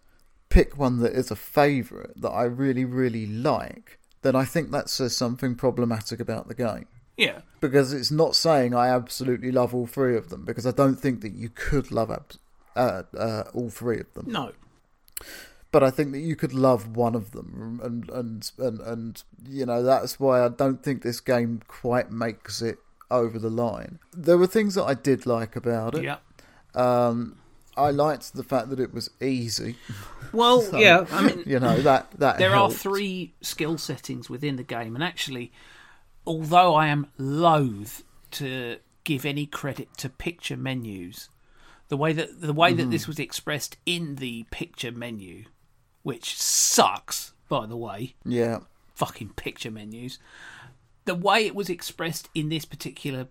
[0.50, 4.88] pick one that is a favourite that I really really like, then I think that
[4.88, 6.86] says something problematic about the game.
[7.16, 7.40] Yeah.
[7.60, 11.20] because it's not saying I absolutely love all three of them because I don't think
[11.22, 12.34] that you could love ab-
[12.76, 14.26] uh, uh, all three of them.
[14.28, 14.52] No.
[15.72, 19.66] But I think that you could love one of them, and and and and you
[19.66, 22.78] know that's why I don't think this game quite makes it
[23.12, 23.98] over the line.
[24.12, 26.04] There were things that I did like about it.
[26.04, 26.16] Yeah.
[26.74, 27.36] Um,
[27.76, 29.76] I liked the fact that it was easy.
[30.32, 31.06] Well, So, yeah.
[31.12, 32.74] I mean, you know that that there helped.
[32.74, 35.52] are three skill settings within the game, and actually,
[36.26, 41.28] although I am loath to give any credit to picture menus,
[41.88, 42.90] the way that the way that Mm-hmm.
[42.90, 45.44] this was expressed in the picture menu,
[46.02, 48.60] which sucks, by the way, Yeah,
[48.94, 50.18] fucking picture menus.
[51.04, 53.28] The way it was expressed in this particular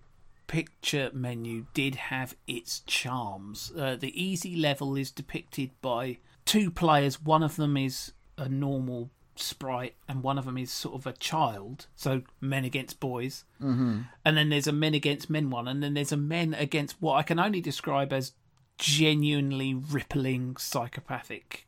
[0.47, 3.71] picture menu did have its charms.
[3.77, 7.21] Uh, the easy level is depicted by two players.
[7.21, 11.13] One of them is a normal sprite, and one of them is sort of a
[11.13, 11.87] child.
[11.95, 13.45] So men against boys.
[13.61, 14.01] Mm-hmm.
[14.25, 17.15] And then there's a men against men one, and then there's a men against what
[17.15, 18.33] I can only describe as
[18.77, 21.67] genuinely rippling psychopathic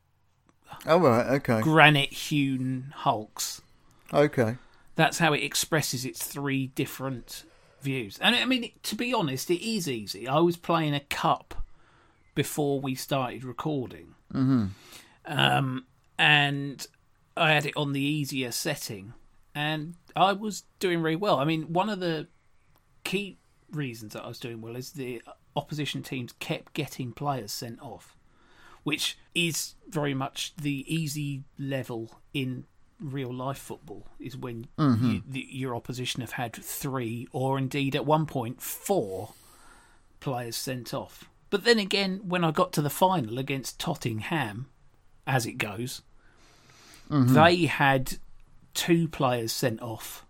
[0.88, 3.62] oh right, okay, granite hewn hulks
[4.12, 4.56] okay,
[4.96, 7.44] that's how it expresses its three different
[7.82, 8.18] views.
[8.22, 10.28] And I mean, to be honest, it is easy.
[10.28, 11.56] I was playing a cup
[12.36, 14.66] before we started recording, mm-hmm.
[15.26, 15.86] um,
[16.18, 16.88] and
[17.38, 19.14] I had it on the easier setting,
[19.54, 21.38] and I was doing really well.
[21.40, 22.28] I mean, one of the
[23.04, 23.38] key
[23.72, 25.22] reasons that I was doing well is the
[25.56, 28.16] opposition teams kept getting players sent off,
[28.84, 32.66] which is very much the easy level in
[33.04, 34.08] real life football.
[34.20, 35.12] Is when mm-hmm.
[35.12, 39.34] you, the, your opposition have had three, or indeed at one point four
[40.20, 41.30] players sent off.
[41.50, 44.68] But then again, when I got to the final against Tottenham,
[45.28, 46.02] as it goes,
[47.12, 47.34] mm-hmm.
[47.34, 48.18] they had
[48.74, 50.26] two players sent off,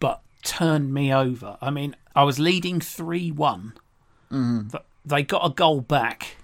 [0.00, 1.58] but turned me over.
[1.60, 3.74] I mean, I was leading 3 one.
[4.32, 4.70] Mm-hmm.
[4.70, 6.36] Th- They got a goal back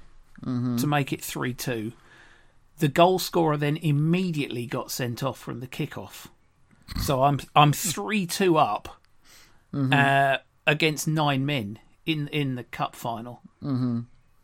[0.79, 1.93] to make it 3 2.
[2.79, 6.27] The goal scorer then immediately got sent off from the kickoff.
[7.03, 9.01] So I'm I'm 3 2 up
[9.73, 13.41] uh, against nine men in, in the cup final.
[13.63, 14.01] Mm-hmm.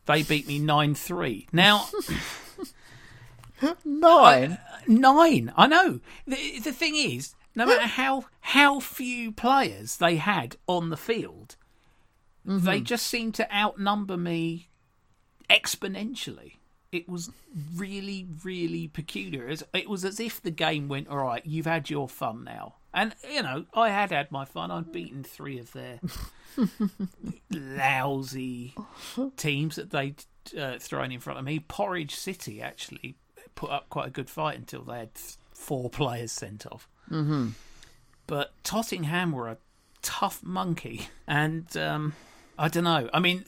[0.06, 1.48] They beat me 9 3.
[1.52, 1.88] Now.
[3.84, 4.58] nine.
[4.86, 5.52] Nine.
[5.56, 6.00] I know.
[6.26, 11.56] The, the thing is, no matter how how few players they had on the field,
[12.44, 14.68] they just seemed to outnumber me
[15.48, 16.54] exponentially.
[16.92, 17.30] It was
[17.76, 19.48] really, really peculiar.
[19.72, 22.74] It was- as if the game went, all right, you've had your fun now.
[22.92, 24.70] And, you know, I had had my fun.
[24.72, 26.00] I'd beaten three of their
[27.50, 28.74] lousy
[29.36, 30.24] teams that they'd
[30.58, 31.60] uh, thrown in front of me.
[31.60, 33.16] Porridge City, actually,
[33.54, 35.10] put up quite a good fight until they had
[35.52, 36.88] four players sent off.
[37.10, 37.50] Mm-hmm.
[38.26, 39.58] But Tottenham were a
[40.02, 42.14] tough monkey, and um,
[42.58, 43.08] I don't know.
[43.12, 43.44] I mean,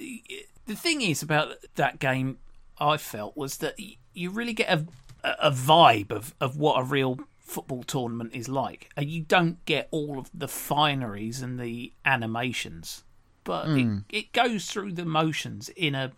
[0.66, 2.38] the thing is about that game,
[2.78, 3.76] I felt was that
[4.14, 4.86] you really get a
[5.24, 8.90] a vibe of, of what a real football tournament is like.
[8.96, 13.04] And you don't get all of the fineries and the animations,
[13.44, 13.98] but it, hmm.
[14.08, 16.12] it goes through the motions in a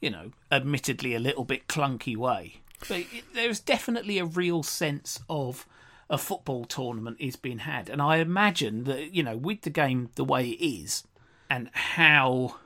[0.00, 2.56] you know, admittedly a little bit clunky way.
[2.80, 5.66] But it, there's definitely a real sense of
[6.10, 7.88] a football tournament is being had.
[7.88, 11.04] And I imagine that, you know, with the game the way it is
[11.48, 12.56] and how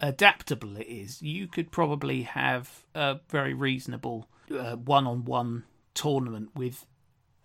[0.00, 6.86] adaptable it is, you could probably have a very reasonable one on one tournament with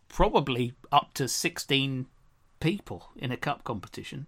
[0.08, 2.08] probably up to 16
[2.60, 4.28] people in a cup competition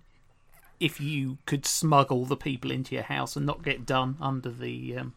[0.79, 4.97] if you could smuggle the people into your house and not get done under the
[4.97, 5.13] um,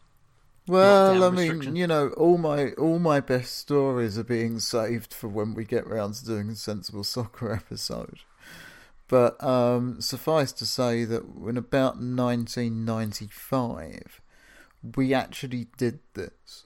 [0.67, 5.27] well, I mean, you know, all my all my best stories are being saved for
[5.27, 8.19] when we get round to doing a sensible soccer episode.
[9.11, 14.21] But um, suffice to say that in about 1995,
[14.95, 16.65] we actually did this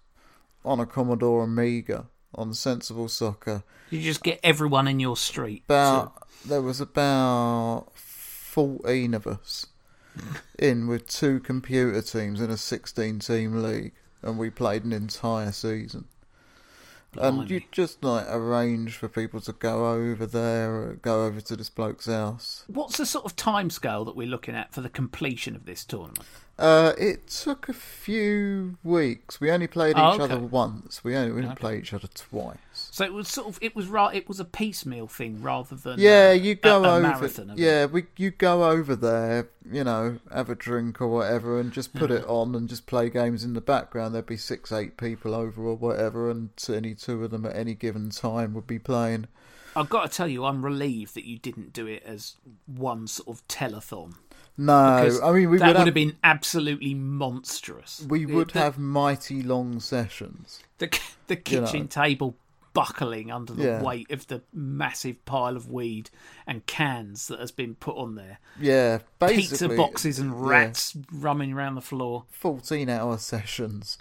[0.63, 3.63] on a Commodore Amiga on Sensible Soccer.
[3.89, 9.65] you just get everyone in your street About there was about 14 of us
[10.59, 15.51] in with two computer teams in a 16 team league, and we played an entire
[15.51, 16.05] season.
[17.17, 21.69] And you just like arrange for people to go over there, go over to this
[21.69, 22.63] bloke's house.
[22.67, 26.25] what's the sort of timescale that we're looking at for the completion of this tournament
[26.57, 29.41] Uh, it took a few weeks.
[29.41, 30.23] We only played each Oh, okay.
[30.23, 31.03] other once.
[31.03, 32.57] We only we didn't play each other twice.
[32.71, 35.99] so it was sort of it was right it was a piecemeal thing rather than
[35.99, 37.01] Yeah, uh, you go a, a over.
[37.01, 41.73] marathon yeah, we you go over there, you know, have a drink or whatever, and
[41.73, 44.15] just put it on and just play games in the background.
[44.15, 47.73] There'd be six, eight people over or whatever, and any two of them at any
[47.75, 49.27] given time would be playing.
[49.75, 52.35] I've got to tell you, I'm relieved that you didn't do it as
[52.65, 54.13] one sort of telethon.
[54.57, 58.05] No, because I mean we that would have, have been absolutely monstrous.
[58.07, 60.61] we would the, have mighty long sessions.
[60.77, 60.97] the
[61.27, 61.87] the kitchen know.
[61.87, 62.35] table
[62.73, 63.81] buckling under the Yeah.
[63.81, 66.09] weight of the massive pile of weed
[66.45, 68.39] and cans that has been put on there.
[68.59, 72.25] Yeah, basically Pizza boxes and yeah, rats rumming around the floor.
[72.29, 73.97] fourteen-hour sessions.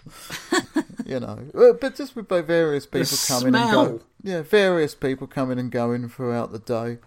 [1.05, 1.49] you know,
[1.79, 4.01] but just with various people coming and going.
[4.21, 6.99] Yeah, various people coming and going throughout the day.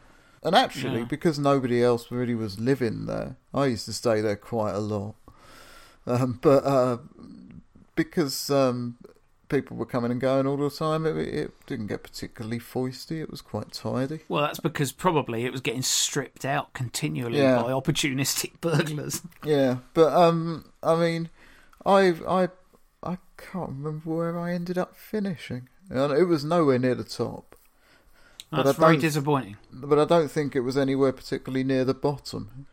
[0.42, 1.04] And actually, Yeah.
[1.06, 5.14] because nobody else really was living there, I used to stay there quite a lot.
[6.06, 6.98] Um, but uh,
[7.94, 8.96] because um,
[9.48, 13.20] people were coming and going all the time, it, it didn't get particularly foisty.
[13.20, 14.20] It was quite tidy.
[14.28, 17.62] Well, that's because probably it was getting stripped out continually Yeah.
[17.62, 19.22] by opportunistic burglars.
[19.44, 21.30] Yeah, but um, I mean,
[21.84, 22.48] I I
[23.02, 25.68] I can't remember where I ended up finishing.
[25.90, 27.56] And It was nowhere near the top,
[28.50, 29.56] But That's I very disappointing.
[29.72, 32.66] but I don't think it was anywhere particularly near the bottom.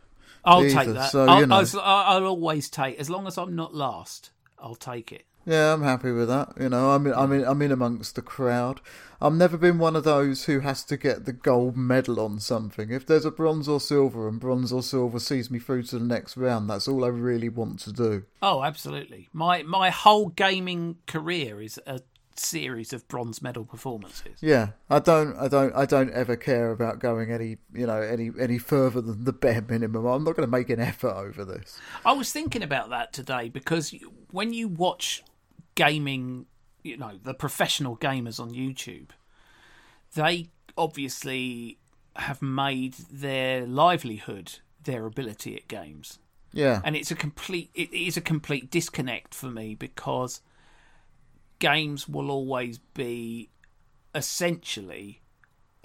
[0.44, 1.10] I'll either, take that.
[1.10, 1.56] so, I'll, you know.
[1.56, 5.24] I'll, I'll always take, as long as I'm not last, I'll take it.
[5.44, 6.54] Yeah, I'm happy with that.
[6.58, 8.80] You know, I'm in, I'm in, I'm in amongst the crowd.
[9.20, 12.90] I've never been one of those who has to get the gold medal on something.
[12.90, 16.04] If there's a bronze or silver, and bronze or silver sees me through to the
[16.04, 18.24] next round, that's all I really want to do.
[18.42, 19.28] Oh, absolutely.
[19.32, 22.00] My my whole gaming career is a
[22.38, 24.38] series of bronze medal performances.
[24.40, 28.30] Yeah, I don't, I don't, I don't ever care about going any, you know, any
[28.38, 30.06] any further than the bare minimum.
[30.06, 31.78] I'm not going to make an effort over this.
[32.04, 33.94] I was thinking about that today because
[34.30, 35.22] when you watch
[35.74, 36.46] gaming,
[36.82, 39.10] you know, the professional gamers on YouTube,
[40.14, 41.78] they obviously
[42.16, 46.18] have made their livelihood their ability at games.
[46.52, 50.40] Yeah, and it's a complete it is a complete disconnect for me because
[51.58, 53.50] games will always be
[54.14, 55.20] essentially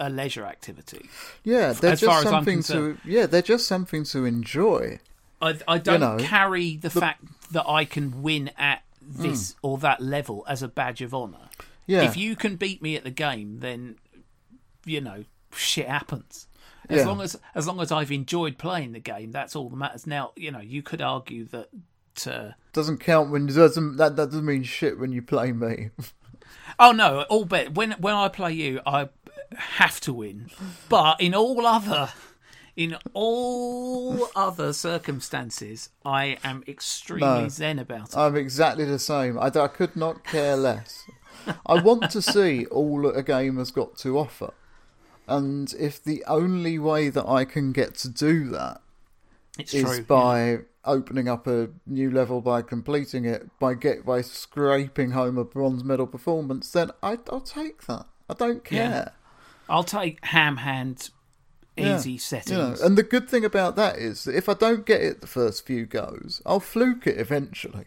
[0.00, 1.08] a leisure activity.
[1.44, 4.98] yeah, they're as just far as I'm something to, yeah, they're just something to enjoy.
[5.40, 8.82] I, I don't know, carry the, fact that I can win at
[9.16, 9.22] Hmm.
[9.24, 11.48] this or that level as a badge of honor.
[11.88, 13.96] Yeah, If you can beat me at the game, then
[14.86, 16.46] you know shit happens.
[16.88, 17.06] As Yeah.
[17.06, 20.06] long as as long as I've enjoyed playing the game, that's all that matters.
[20.06, 21.68] Now, you know, you could argue that.
[22.26, 25.90] Uh, doesn't count when doesn't that that doesn't mean shit when you play me.
[26.78, 29.08] Oh no, all bet when when I play you, I
[29.56, 30.50] have to win.
[30.88, 32.10] But in all other
[32.76, 37.48] in all other circumstances, I am extremely No.
[37.48, 38.16] zen about it.
[38.16, 39.38] I'm exactly the same.
[39.38, 41.04] I, I could not care less.
[41.66, 44.54] I want to see all that a game has got to offer.
[45.28, 48.80] And if the only way that I can get to do that
[49.58, 50.04] it's is true.
[50.08, 50.62] yeah.
[50.84, 55.84] Opening up a new level by completing it by get by scraping home a bronze
[55.84, 58.06] medal performance, then I, I'll take that.
[58.28, 58.78] I don't care.
[58.90, 59.08] Yeah.
[59.68, 61.10] I'll take ham hand
[61.76, 61.96] Yeah.
[61.96, 62.80] easy You know, settings.
[62.80, 65.64] and the good thing about that is that if I don't get it the first
[65.66, 67.86] few goes, I'll fluke it eventually.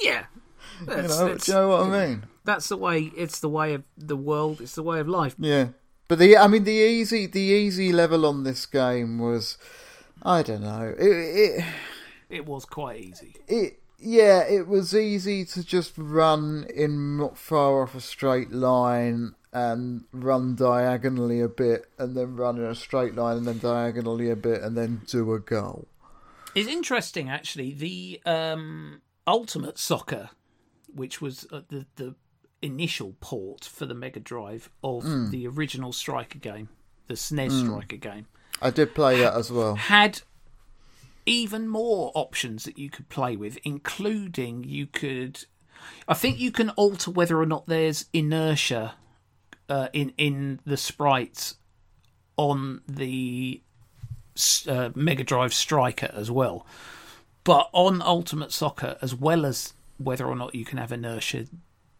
[0.00, 0.26] yeah.
[0.80, 2.26] You know, you know what I mean?
[2.44, 3.10] that's the way.
[3.16, 4.60] It's the way of the world.
[4.60, 5.34] It's the way of life.
[5.38, 5.68] Yeah,
[6.06, 9.56] but the I mean the easy the easy level on this game was
[10.22, 11.64] I don't know it it
[12.28, 13.34] It was quite easy.
[13.48, 19.34] it yeah it was easy to just run in not far off a straight line
[19.52, 24.28] and run diagonally a bit, and then run in a straight line, and then diagonally
[24.28, 25.88] a bit, and then do a goal.
[26.54, 27.72] It's interesting, actually.
[27.72, 30.28] The um, Ultimate Soccer,
[30.94, 32.14] which was uh, the the
[32.60, 35.30] initial port for the Mega Drive of Hmm.
[35.30, 36.68] the original Striker game,
[37.06, 38.26] the SNES Striker game,
[38.60, 39.76] I did play that as well.
[39.76, 40.20] had
[41.26, 45.44] even more options that you could play with, including you could.
[46.08, 48.94] I think you can alter whether or not there's inertia
[49.68, 51.56] uh, in in the sprites
[52.36, 53.62] on the
[54.68, 56.66] uh, Mega Drive Striker as well.
[57.44, 61.46] But on Ultimate Soccer, as well as whether or not you can have inertia,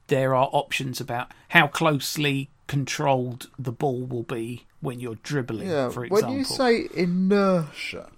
[0.08, 5.68] there are options about how closely controlled the ball will be when you're dribbling.
[5.68, 8.10] Yeah, for example, when you say inertia,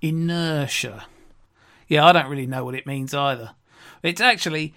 [0.00, 1.06] inertia.
[1.88, 3.54] Yeah, I don't really know what it means either.
[4.02, 4.74] It's actually,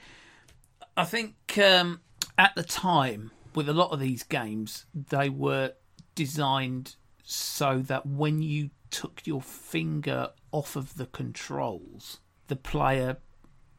[0.98, 2.02] I think um,
[2.38, 5.74] at the time, with a lot of these games, they were
[6.16, 13.18] designed so that when you took your finger off of the controls, the player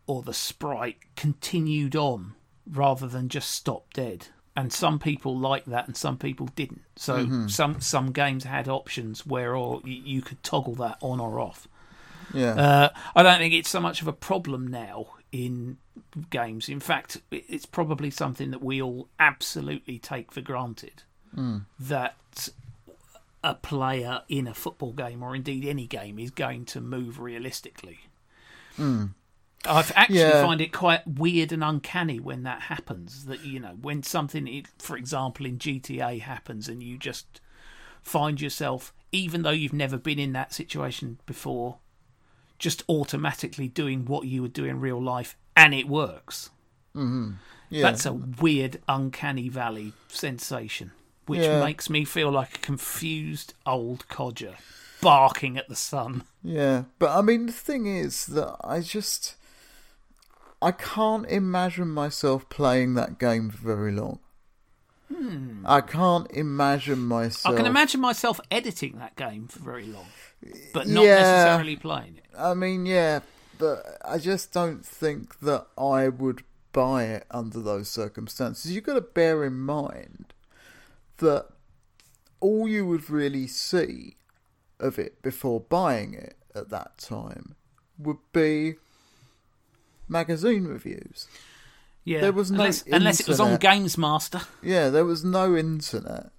[0.07, 2.34] or the sprite continued on
[2.66, 4.28] rather than just stop dead.
[4.57, 6.82] And some people liked that, and some people didn't.
[6.96, 7.48] So mm-hmm.
[7.48, 11.40] some some games had options where oh, or you, you could toggle that on or
[11.40, 11.66] off.
[12.32, 15.78] yeah, Uh, I don't think it's so much of a problem now in
[16.30, 16.68] games.
[16.68, 21.02] In fact, it's probably something that we all absolutely take for granted
[21.36, 21.64] mm.
[21.80, 22.48] that
[23.42, 28.00] a player in a football game or indeed any game is going to move realistically.
[28.78, 29.11] Mm.
[29.66, 30.42] I actually Yeah.
[30.42, 33.24] find it quite weird and uncanny when that happens.
[33.26, 37.40] That you know, when something, for example, in GTA happens, and you just
[38.02, 41.78] find yourself, even though you've never been in that situation before,
[42.58, 46.50] just automatically doing what you would do in real life, and it works.
[46.94, 47.32] Mm-hmm.
[47.70, 47.82] yeah.
[47.82, 50.92] That's a weird, uncanny valley sensation,
[51.26, 51.60] which Yeah.
[51.64, 54.56] makes me feel like a confused old codger
[55.00, 56.24] barking at the sun.
[56.42, 59.34] Yeah, but I mean, the thing is that I just.
[60.64, 64.20] I can't imagine myself playing that game for very long.
[65.66, 67.54] I can't imagine myself.
[67.54, 67.60] Hmm.
[67.60, 70.06] I can imagine myself editing that game for very long,
[70.72, 71.16] but not Yeah.
[71.20, 72.24] necessarily playing it.
[72.36, 73.20] I mean, yeah,
[73.58, 76.42] but I just don't think that I would
[76.72, 78.72] buy it under those circumstances.
[78.72, 80.32] You've got to bear in mind
[81.18, 81.46] that
[82.40, 84.16] all you would really see
[84.80, 87.54] of it before buying it at that time
[87.98, 88.74] would be
[90.09, 91.26] magazine reviews.
[92.05, 93.57] Yeah, There was no unless, unless it was on.
[93.57, 94.42] Games Master.
[94.62, 96.30] Yeah, there was no internet.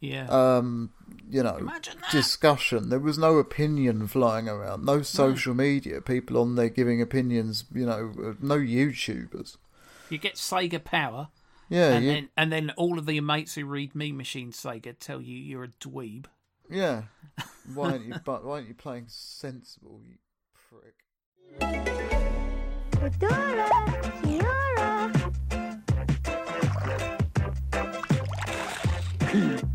[0.00, 0.90] Yeah, um,
[1.30, 1.66] you know,
[2.10, 2.90] discussion.
[2.90, 7.86] There was no opinion flying around, no social media, people on there giving opinions, you
[7.86, 9.56] know, uh, no YouTubers.
[10.10, 11.28] you get Sega Power,
[11.70, 14.94] Yeah, and you, then and then all of the mates who read Mean Machines Sega
[14.98, 16.26] tell you you're a dweeb.
[16.70, 17.04] yeah.
[17.74, 18.14] Why aren't you?
[18.24, 20.16] Why aren't you playing sensible, you
[20.68, 20.94] prick?
[23.00, 23.68] Fedora,
[24.22, 25.10] Kiara.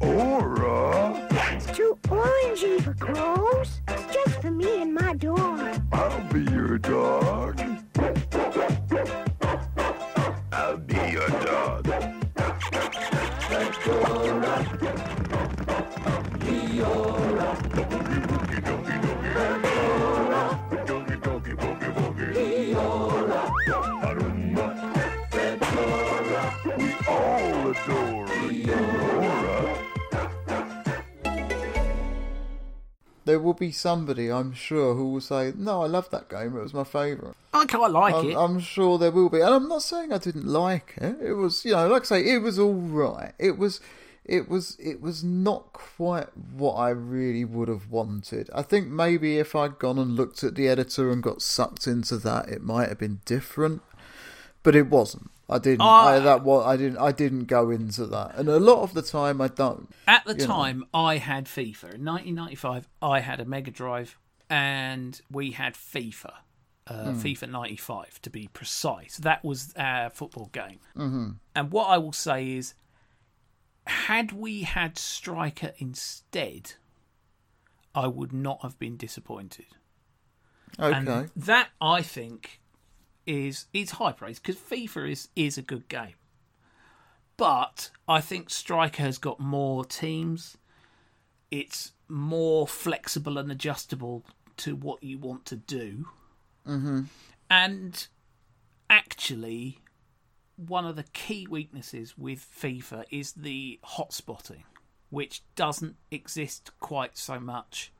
[0.01, 1.27] Aura?
[1.55, 3.81] It's too orangey for crows.
[3.87, 5.81] It's just for me and my dog.
[5.91, 7.61] I'll be your dog.
[10.51, 11.87] I'll be your dog.
[19.39, 19.58] We
[33.29, 36.57] There will be somebody, I'm sure, who will say, "No, I love that game.
[36.57, 38.35] It was my favourite." I quite like I'm, it.
[38.35, 41.15] I'm sure there will be, and I'm not saying I didn't like it.
[41.21, 43.33] It was, you know, like I say, it was all right.
[43.37, 43.81] It was,
[44.25, 48.49] it was, it was not quite what I really would have wanted.
[48.51, 52.17] I think maybe if I'd gone and looked at the editor and got sucked into
[52.17, 53.83] that, it might have been different,
[54.63, 55.29] but it wasn't.
[55.49, 55.81] I didn't.
[55.81, 56.09] Ah.
[56.09, 56.65] I, that was.
[56.65, 56.97] I didn't.
[56.97, 59.89] I didn't go into that, and a lot of the time I don't.
[60.07, 60.45] At the you know.
[60.45, 61.95] time, I had FIFA.
[61.95, 64.17] In 1995, I had a Mega Drive,
[64.49, 66.33] and we had FIFA.
[66.87, 69.17] Uh, FIFA 95 to be precise.
[69.17, 70.79] That was our football game.
[70.97, 71.29] Mm-hmm.
[71.53, 72.73] And what I will say is,
[73.85, 76.73] had we had Striker instead,
[77.93, 79.67] I would not have been disappointed.
[80.79, 80.97] Okay.
[80.97, 82.58] And that I think
[83.29, 86.15] is is high praise because FIFA is is a good game.
[87.37, 90.57] But I think Striker has got more teams.
[91.51, 94.25] It's more flexible and adjustable
[94.57, 96.07] to what you want to do.
[96.67, 97.03] Mm-hmm.
[97.49, 98.07] And
[98.89, 99.79] actually,
[100.57, 104.63] one of the key weaknesses with FIFA is the hot spotting,
[105.09, 107.93] which doesn't exist quite so much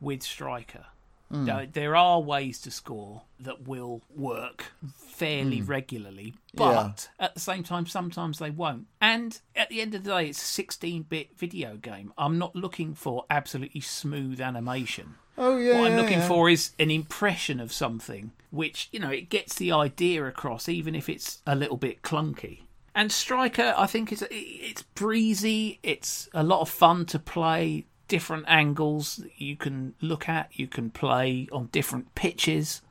[0.00, 0.86] with Striker.
[1.32, 1.46] Mm.
[1.46, 5.68] There- There are ways to score that will work fairly mm.
[5.68, 8.86] regularly, but at the same time, sometimes they won't.
[9.00, 12.12] And at the end of the day, it's a 16 bit video game.
[12.18, 15.14] I'm not looking for absolutely smooth animation.
[15.38, 15.80] Oh yeah.
[15.80, 16.28] What I'm yeah, looking yeah.
[16.28, 20.94] for is an impression of something, which you know it gets the idea across, even
[20.94, 22.60] if it's a little bit clunky.
[22.94, 25.78] And Striker, I think, is it's breezy.
[25.82, 27.86] It's a lot of fun to play.
[28.12, 30.50] Different angles that you can look at.
[30.52, 32.82] You can play on different pitches.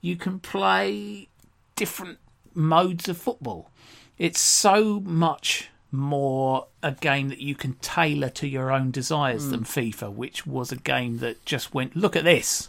[0.00, 1.28] You can play
[1.74, 2.18] different
[2.54, 3.70] modes of football.
[4.18, 9.50] It's so much more a game that you can tailor to your own desires Hmm.
[9.50, 12.68] than FIFA, which was a game that just went, look at this,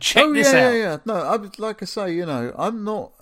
[0.00, 0.72] check Oh this yeah, out.
[0.72, 0.96] yeah, yeah.
[1.04, 3.12] No, I like I say, you know, I'm not.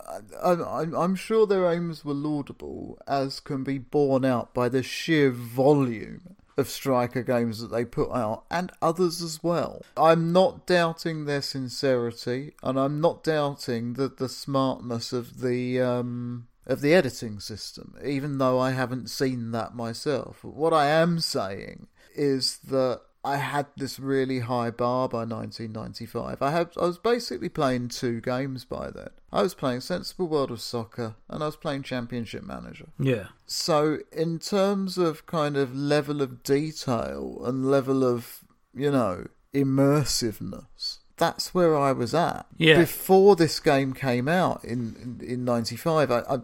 [0.43, 0.53] I,
[0.83, 5.31] I'm, I'm sure their aims were laudable, as can be borne out by the sheer
[5.31, 9.83] volume of striker games that they put out, and others as well.
[9.97, 16.47] I'm not doubting their sincerity, and I'm not doubting the the smartness of the um
[16.67, 20.45] of the editing system, even though I haven't seen that myself.
[20.45, 26.41] What I am saying is that I had this really high bar by 1995.
[26.41, 29.11] I had I was basically playing two games by then.
[29.31, 32.87] I was playing Sensible World of Soccer and I was playing Championship Manager.
[32.99, 33.27] Yeah.
[33.47, 38.41] So in terms of kind of level of detail and level of,
[38.75, 42.47] you know, immersiveness, that's where I was at.
[42.57, 42.79] Yeah.
[42.79, 46.39] Before this game came out in in, in 95, I, I,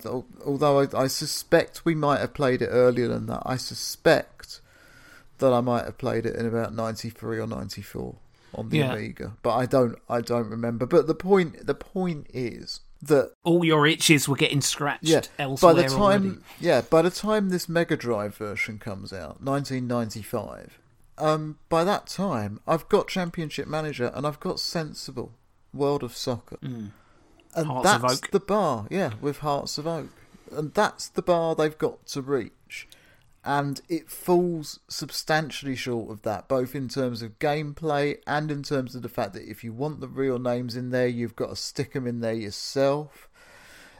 [0.45, 4.61] although I, I suspect we might have played it earlier than that, I suspect
[5.39, 8.14] that I might have played it in about 93 or 94
[8.55, 8.93] on the Yeah.
[8.95, 10.87] Amiga, but I don't I don't remember.
[10.87, 15.74] But the point the point is that All your itches were getting scratched yeah, elsewhere
[15.74, 16.34] by the time already.
[16.61, 20.78] yeah, by the time this Mega Drive version comes out, 1995,
[21.18, 25.32] um, by that time I've got Championship Manager and I've got Sensible
[25.74, 26.93] World of Soccer, and
[27.55, 27.62] Hmm.
[27.70, 28.30] Hearts of that's Oak.
[28.30, 28.87] the bar.
[28.91, 30.09] Yeah, with Hearts of Oak,
[30.53, 32.89] and that's the bar they've got to reach.
[33.47, 38.97] And it falls substantially short of that, both in terms of gameplay and in terms
[38.97, 41.57] of the fact that if you want the real names in there, you've got to
[41.57, 43.28] stick them in there yourself.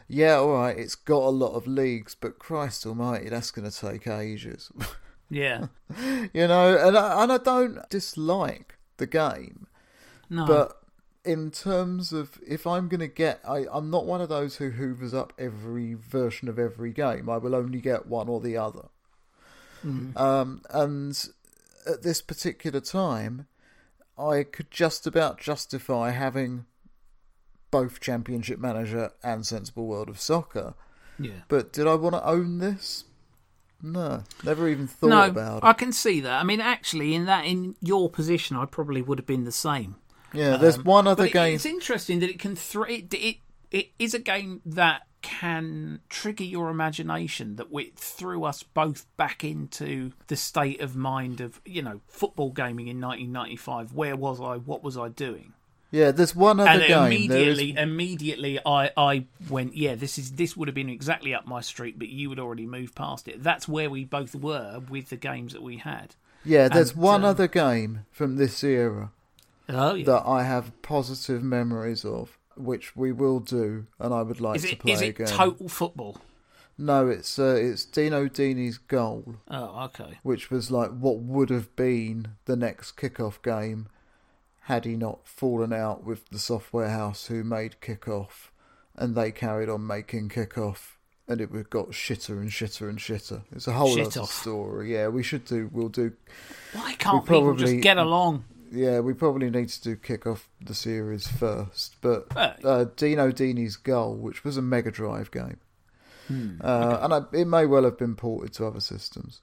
[0.09, 3.75] Yeah, all right, it's got a lot of leagues, but Christ Almighty, that's going to
[3.75, 4.71] take ages.
[5.29, 5.67] Yeah.
[6.33, 9.67] you know, and I, and I don't dislike the game,
[10.29, 10.45] No.
[10.45, 10.81] but
[11.25, 14.69] in terms of if I'm going to get, I, I'm not one of those who
[14.69, 17.29] hoovers up every version of every game.
[17.29, 18.85] I will only get one or the other.
[19.83, 21.29] Um, and
[21.85, 23.47] at this particular time,
[24.17, 26.65] I could just about justify having
[27.71, 30.73] both Championship Manager and Sensible World of Soccer.
[31.19, 31.41] yeah.
[31.47, 33.05] But did I want to own this?
[33.81, 35.63] No, never even thought no, about it.
[35.63, 36.39] I can see that.
[36.39, 39.97] I mean, actually, in that, in your position, I probably would have been the same.
[40.33, 41.55] Yeah, there's one other game.
[41.55, 42.55] It's interesting that it can.
[42.55, 43.37] Th- it, it
[43.71, 47.55] it is a game that can trigger your imagination.
[47.55, 52.51] That we, threw us both back into the state of mind of you know football
[52.51, 53.93] gaming in 1995.
[53.93, 54.55] Where was I?
[54.57, 55.53] What was I doing?
[55.89, 57.05] Yeah, there's one other and game.
[57.05, 61.47] Immediately, is, immediately, I, I went, yeah, this is this would have been exactly up
[61.47, 63.41] my street, but you had already moved past it.
[63.41, 66.15] That's where we both were with the games that we had.
[66.43, 69.11] yeah, there's and, one um, other game from this era
[69.69, 70.05] Oh, yeah.
[70.05, 74.63] that I have positive memories of, which we will do, and I would like is
[74.63, 75.27] to it play is it again.
[75.27, 76.17] total football?
[76.77, 80.19] no, it's uh, it's Dino Dini's goal, Oh, okay.
[80.23, 83.87] which was like what would have been the next kickoff game
[84.61, 88.49] had he not fallen out with the software house who made kickoff,
[88.95, 90.93] and they carried on making kickoff.
[91.29, 93.41] And it got shitter and shitter and shitter.
[93.51, 94.31] It's a whole Shit other off.
[94.31, 94.93] story.
[94.93, 95.69] Yeah, we should do.
[95.73, 96.13] We'll do
[96.71, 98.45] Why can't We people just get along?
[98.71, 101.95] Yeah, we probably need to kick off the series first.
[102.01, 105.59] But uh, Dino Dini's goal, which was a Mega Drive game,
[106.27, 109.41] Hmm, uh, and I, it may well have been ported to other systems,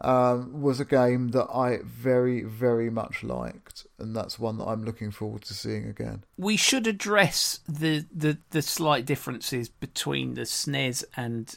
[0.00, 4.84] um, was a game that I very, very much liked, and that's one that I'm
[4.84, 6.24] looking forward to seeing again.
[6.36, 11.56] We should address the, the, the slight differences between the SNES and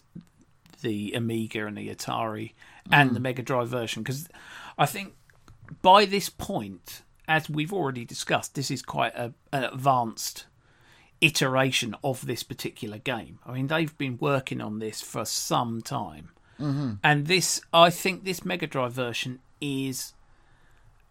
[0.81, 2.53] the Amiga and the Atari
[2.91, 4.29] and the Mega Drive version because
[4.77, 5.13] I think
[5.81, 10.45] by this point, as we've already discussed, this is quite a, an advanced
[11.21, 13.39] iteration of this particular game.
[13.45, 16.93] I mean, they've been working on this for some time, mm-hmm.
[17.03, 20.13] and this, I think, this Mega Drive version is.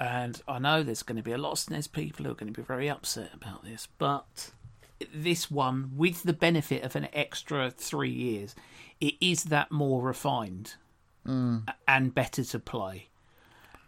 [0.01, 2.53] And I know there's going to be a lot of SNES people who are going
[2.53, 4.53] to be very upset about this, but
[5.13, 8.55] this one, with the benefit of an extra three years,
[9.01, 10.75] it is that more refined
[11.87, 13.09] and better to play.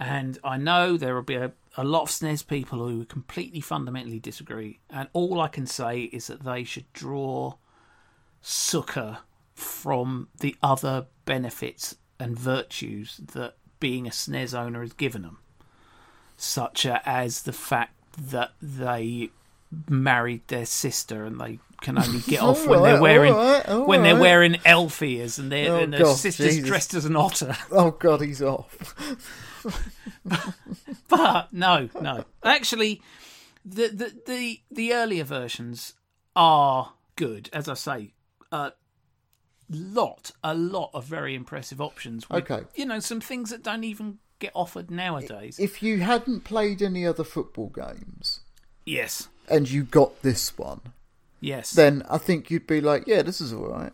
[0.00, 4.18] And I know there will be a, a lot of SNES people who completely fundamentally
[4.18, 4.80] disagree.
[4.88, 7.54] And all I can say is that they should draw
[8.40, 9.18] succor
[9.54, 15.38] from the other benefits and virtues that being a SNES owner has given them,
[16.38, 19.28] such as the fact that they
[19.88, 24.18] married their sister and they can only get off when they're wearing alright, when they're
[24.18, 26.66] wearing elf ears and their Oh, and their God, sister's Jesus.
[26.68, 27.54] dressed as an otter.
[27.70, 28.94] Oh God, he's off.
[31.08, 32.24] But no, no.
[32.44, 33.00] Actually,
[33.64, 35.94] the the the, the earlier versions
[36.36, 38.12] are good, as I say.
[38.52, 38.72] A
[39.68, 42.28] lot, a lot of very impressive options.
[42.28, 42.66] with, Okay.
[42.74, 45.58] you know some things that don't even get offered nowadays.
[45.58, 48.40] If you hadn't played any other football games
[48.84, 50.80] yes, and you got this one,
[51.40, 51.70] yes.
[51.72, 53.92] then I think you'd be like, yeah, this is all right.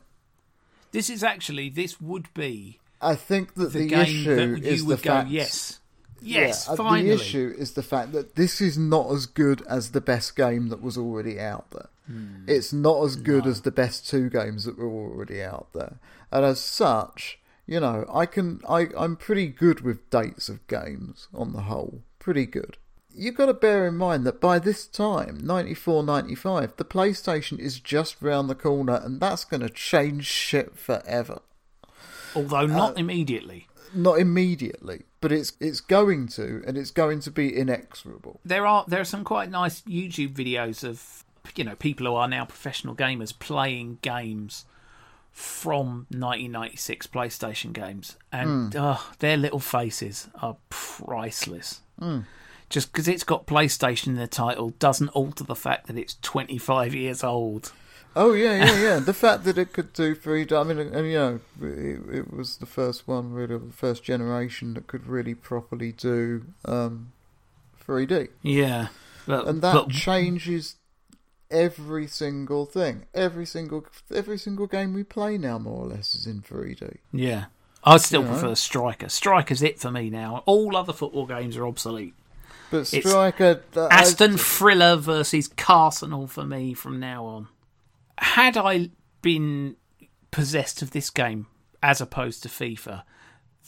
[0.93, 4.85] this is actually this would be I think that the, the, issue that you is
[4.85, 5.31] would the go fact.
[5.31, 5.81] yes,
[6.21, 6.69] yes.
[6.69, 10.01] uh, finally, the issue is the fact that this is not as good as the
[10.01, 11.89] best game that was already out there.
[12.07, 12.45] Hmm.
[12.47, 15.99] It's not as good as the best two games that were already out there,
[16.31, 21.29] and as such, you know, I can I I'm pretty good with dates of games
[21.35, 22.79] on the whole, pretty good.
[23.19, 27.81] You've got to bear in mind that by this time, 94, 95, the PlayStation is
[27.81, 31.41] just round the corner, and that's going to change shit forever.
[32.37, 33.67] Although not uh, immediately.
[33.95, 38.41] Not immediately, but it's it's going to, and it's going to be inexorable.
[38.45, 41.25] there are there are some quite nice YouTube videos of
[41.55, 44.65] you know people who are now professional gamers playing games
[45.33, 51.81] from 1996 PlayStation games, and oh, their little faces are priceless.
[52.69, 56.95] Just because it's got PlayStation in the title doesn't alter the fact that it's 25
[56.95, 57.73] years old.
[58.19, 58.99] Oh yeah, yeah, yeah.
[58.99, 62.57] the fact that it could do 3D, I mean, and you know, it, it was
[62.57, 67.13] the first one, really, the first generation that could really properly do um,
[67.87, 68.89] 3D, Yeah,
[69.27, 70.77] but, and that but changes
[71.51, 73.05] every single thing.
[73.15, 76.97] Every single, every single game we play now, more or less, is in 3D.
[77.13, 77.45] yeah,
[77.85, 78.33] I still You know.
[78.33, 79.09] prefer Striker.
[79.11, 80.43] Striker's it for me now.
[80.47, 82.15] All other football games are obsolete.
[82.71, 87.49] But Striker, uh, Aston I- Thriller versus Carsenal for me from now on.
[88.19, 88.91] Had I
[89.23, 89.77] been
[90.31, 91.47] possessed of this game
[91.83, 93.03] as opposed to FIFA,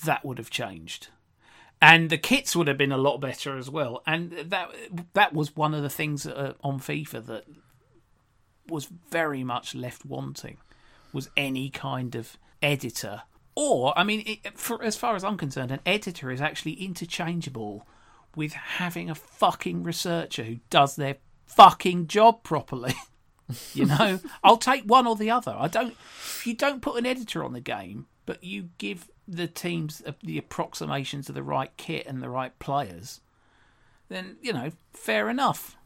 [0.05, 1.09] that would have changed.
[1.81, 4.03] And the kits would have been a lot better as well.
[4.07, 4.71] And that
[5.15, 7.45] that was one of the things uh, on FIFA that
[8.69, 10.59] was very much left wanting
[11.13, 13.23] was any kind of editor.
[13.55, 17.87] Or, I mean, it, for, as far as I'm concerned, an editor is actually interchangeable
[18.37, 22.95] with having a fucking researcher who does their fucking job properly.
[23.75, 25.55] you know, I'll take one or the other.
[25.59, 25.93] I don't.
[25.93, 30.39] If you don't put an editor on the game, but you give the teams the
[30.39, 33.21] approximations of the right kit and the right players,
[34.09, 35.77] then you know, fair enough.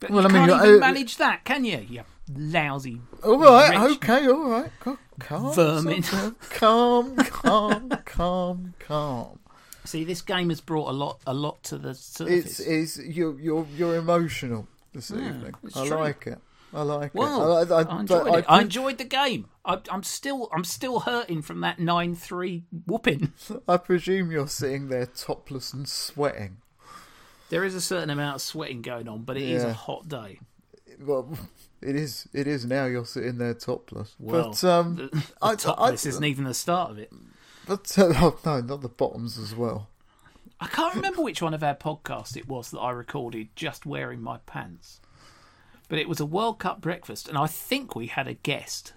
[0.00, 1.86] But Well, you I mean, can't even uh, manage that, can you?
[1.88, 2.02] You
[2.34, 3.00] lousy.
[3.22, 3.90] All right, wretch.
[3.96, 4.70] okay, all right.
[4.80, 6.02] Calm, calm, Vermin.
[6.50, 9.38] calm, calm, calm, calm.
[9.84, 12.58] See, this game has brought a lot, a lot to the surface.
[12.58, 15.54] It's it's you're you're you're emotional this evening.
[15.74, 15.96] I true.
[15.98, 16.38] like it.
[16.72, 17.70] I like Well, it.
[17.70, 18.44] I, I, enjoyed but it.
[18.48, 19.46] I enjoyed the game.
[19.64, 23.32] I, I'm still, I'm still hurting from that nine three whooping.
[23.68, 26.56] I presume you're sitting there topless and sweating.
[27.50, 29.70] There is a certain amount of sweating going on, but it is Yeah.
[29.70, 30.40] a hot day.
[31.00, 31.38] Well,
[31.82, 32.28] it is.
[32.32, 32.86] It is now.
[32.86, 34.16] You're sitting there topless.
[34.18, 37.12] Well, but um, the, the I, topless I, isn't even the start of it.
[37.66, 39.88] But uh, oh, no, not the bottoms as well.
[40.60, 44.22] I can't remember which one of our podcasts it was that I recorded just wearing
[44.22, 45.00] my pants.
[45.88, 48.94] But it was a World Cup breakfast, and I think we had a guest.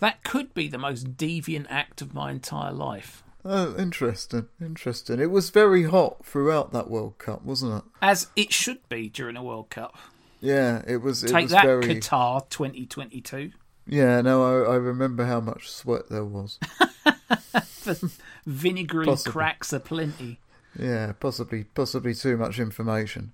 [0.00, 3.22] That could be the most deviant act of my entire life.
[3.44, 5.20] Oh, interesting, interesting.
[5.20, 7.90] It was very hot throughout that World Cup, wasn't it?
[8.02, 9.96] As it should be during a World Cup.
[10.40, 11.24] Yeah, it was.
[11.24, 11.84] It Take was that, very.
[11.84, 13.52] Qatar 2022.
[13.86, 16.58] Yeah, no, I, I remember how much sweat there was.
[18.46, 19.32] Vinegary Possibly.
[19.32, 20.38] cracks aplenty.
[20.78, 23.32] Yeah, possibly, possibly too much information.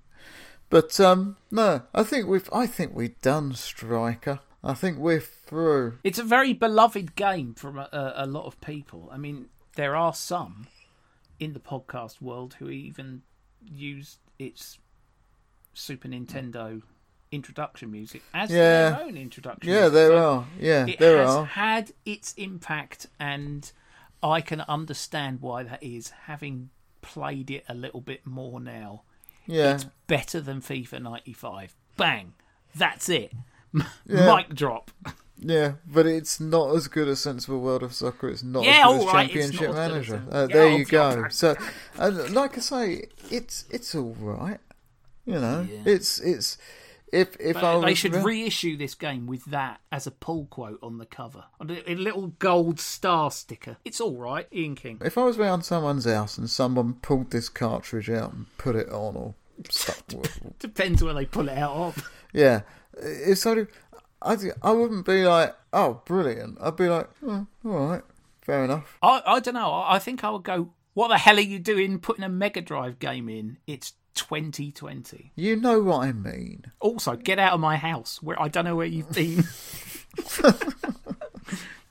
[0.70, 4.40] But um, no, I think we've, I think we've done Striker.
[4.64, 5.98] I think we're through.
[6.02, 9.08] It's a very beloved game from a, a, lot of people.
[9.12, 10.66] I mean, there are some
[11.38, 13.22] in the podcast world who even
[13.64, 14.78] use its
[15.74, 16.82] Super Nintendo
[17.30, 18.90] introduction music as Yeah.
[18.90, 19.70] their own introduction.
[19.70, 19.92] Yeah, music.
[19.94, 20.46] there So are.
[20.58, 21.44] Yeah, It there has are.
[21.44, 23.70] had its impact, and
[24.22, 26.10] I can understand why that is.
[26.24, 26.70] Having
[27.02, 29.02] played it a little bit more now,
[29.46, 31.74] Yeah, it's better than FIFA 95.
[31.96, 32.34] Bang.
[32.74, 33.32] That's it.
[34.06, 34.34] Yeah.
[34.34, 34.90] Mic drop.
[35.38, 38.28] Yeah, but it's not as good as Sensible World of Soccer.
[38.30, 40.14] It's not Yeah, as good as right, Championship as as Manager.
[40.28, 40.32] it.
[40.32, 41.28] Uh, there I'll- you go.
[41.28, 41.56] So,
[41.98, 44.60] and like I say, it's it's all right.
[45.26, 45.82] You know, Yeah.
[45.84, 46.56] it's it's
[47.12, 50.78] if if I they should re- reissue this game with that as a pull quote
[50.82, 51.44] on the cover.
[51.60, 53.76] A little gold star sticker.
[53.84, 55.00] It's all right, Ian King.
[55.04, 58.88] if I was round someone's house and someone pulled this cartridge out and put it
[58.90, 59.34] on or
[60.58, 62.10] Depends where they pull it out of.
[62.32, 62.62] yeah,
[62.96, 63.68] it's sort of.
[64.22, 66.58] I I wouldn't be like, oh, brilliant.
[66.60, 68.02] I'd be like, oh, all right,
[68.40, 68.98] fair enough.
[69.02, 69.84] I, I don't know.
[69.86, 72.98] I think I would go, what the hell are you doing putting a Mega Drive
[72.98, 73.58] game in?
[73.66, 75.32] It's 2020.
[75.36, 76.64] You know what I mean.
[76.80, 78.22] Also, get out of my house.
[78.22, 79.36] Where I don't know where you've been.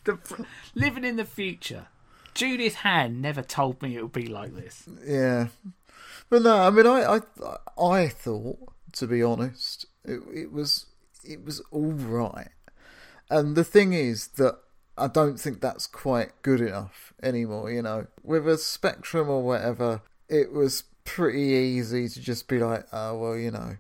[0.03, 1.88] the, living in the future.
[2.34, 4.89] Judith Hann never told me it would be like this.
[5.05, 5.47] Yeah,
[6.30, 10.88] but no, I mean, I, I, I thought, to be honest, it, it was,
[11.23, 12.49] it was all right.
[13.30, 14.59] And the thing is that
[14.97, 17.71] I don't think that's quite good enough anymore.
[17.71, 22.86] You know, with a Spectrum or whatever, it was pretty easy to just be like,
[22.91, 23.78] oh well, you know,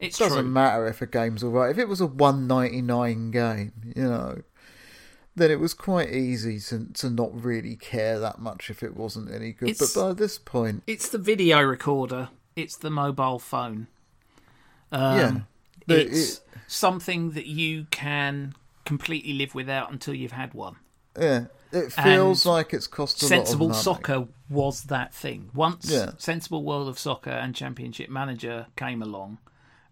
[0.00, 0.50] It's it doesn't true.
[0.50, 1.70] matter if a game's all right.
[1.70, 4.42] If it was a one ninety nine game, you know.
[5.36, 9.30] Then it was quite easy to to not really care that much if it wasn't
[9.32, 9.68] any good.
[9.70, 12.30] It's- but by this point, It's the video recorder.
[12.56, 13.86] It's the mobile phone.
[14.92, 15.40] Um, yeah,
[15.86, 20.76] The- it's it- something that you can completely live without until you've had one.
[21.18, 23.96] Yeah, it feels And like it's cost a Sensible lot of money.
[23.96, 25.50] Soccer was that thing.
[25.54, 26.12] Once Yeah.
[26.18, 29.38] Sensible World of Soccer and Championship Manager came along,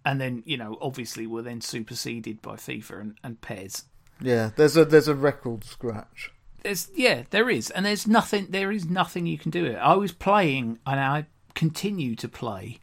[0.04, 3.84] and then you know obviously were then superseded by FIFA and, and PES.
[4.20, 6.32] Yeah, there's a there's a record scratch.
[6.62, 8.48] There's yeah, there is, and there's nothing.
[8.50, 9.64] There is nothing you can do.
[9.64, 9.76] It.
[9.76, 12.78] I was playing, and I continue to play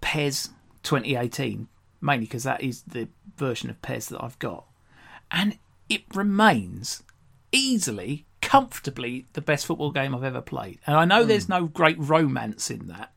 [0.00, 0.50] PES
[0.82, 1.68] 2018
[2.00, 4.66] mainly because that is the version of PES that I've got,
[5.30, 5.58] and
[5.88, 7.02] it remains
[7.52, 10.78] easily, comfortably the best football game I've ever played.
[10.86, 11.28] And I know Hmm.
[11.28, 13.12] there's no great romance in that,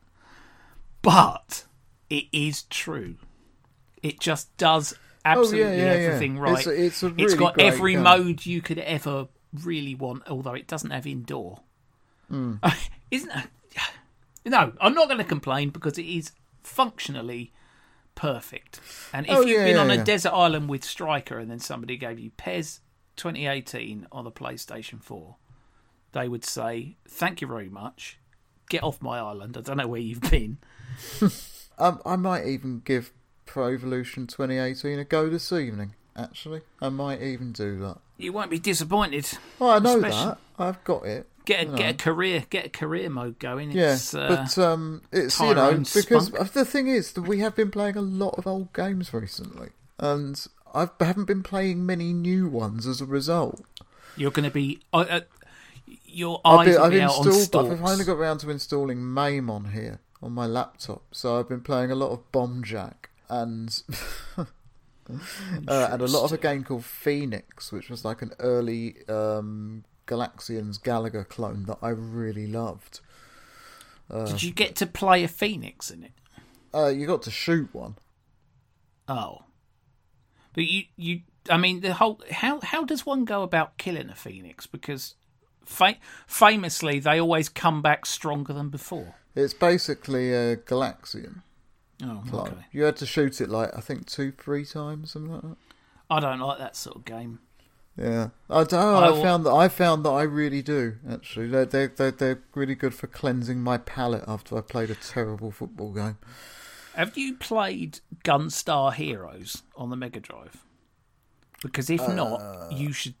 [1.02, 1.64] but
[2.10, 3.16] it is true.
[4.02, 4.94] It just does
[5.24, 5.98] absolutely Oh, yeah, yeah, yeah.
[6.08, 6.58] everything right.
[6.58, 8.02] It's a- it's a it's really got great every game.
[8.02, 9.28] mode you could ever
[9.62, 11.60] really want, although it doesn't have indoor.
[12.28, 12.56] Hmm.
[13.10, 13.50] Isn't that,
[14.44, 16.32] No, I'm not going to complain because it is
[16.64, 17.52] functionally
[18.14, 18.80] perfect.
[19.12, 21.60] And if Oh, you've yeah, been yeah, on a desert island with Striker and then
[21.60, 22.80] somebody gave you PES
[23.22, 25.36] 2018 on the PlayStation 4,
[26.12, 28.18] they would say, "Thank you very much.
[28.68, 29.56] Get off my island.
[29.56, 30.58] I don't know where you've been."
[31.78, 33.12] Um, I might even give
[33.46, 35.94] Pro Evolution 2018 a go this evening.
[36.14, 37.96] Actually, I might even do that.
[38.18, 39.26] You won't be disappointed.
[39.58, 40.38] Oh, I know Especially- that.
[40.58, 41.26] I've got it.
[41.46, 41.76] Get a, you know.
[41.78, 43.72] get a career get a career mode going.
[43.72, 46.52] Yeah, It's, uh, but um, it's you know because Spunk.
[46.52, 50.46] the thing is that we have been playing a lot of old games recently, and
[50.74, 53.62] I haven't been playing many new ones as a result.
[54.16, 55.20] you're going to be uh, uh,
[56.04, 57.70] your I've, eyes been, will I've be out on stalks.
[57.70, 61.62] I've finally got around to installing MAME on here on my laptop, so I've been
[61.62, 63.82] playing a lot of Bomb Jack and
[64.38, 64.44] uh,
[65.66, 70.80] and a lot of a game called Phoenix, which was like an early um, Galaxians
[70.80, 73.00] Galaga clone that I really loved.
[74.10, 76.12] Did you get to play a phoenix in it?
[76.74, 77.96] Uh, you got to shoot one.
[79.08, 79.42] Oh,
[80.52, 84.14] but you you I mean the whole how how does one go about killing a
[84.14, 84.66] phoenix?
[84.66, 85.14] Because
[85.64, 89.14] fa- famously they always come back stronger than before.
[89.34, 91.42] It's basically a Galaxian
[92.04, 92.54] Oh, okay.
[92.72, 95.56] You had to shoot it like I think two, three times, something like that.
[96.10, 97.38] I don't like that sort of game.
[97.96, 99.16] Yeah, I don't oh, know.
[99.16, 101.48] I I, found that I found that I really do actually.
[101.48, 105.50] They're they're they're, they're really good for cleansing my palate after I played a terrible
[105.50, 106.18] football game.
[106.94, 110.64] Have you played Gunstar Heroes on the Mega Drive?
[111.62, 113.14] Because if Uh, not, you should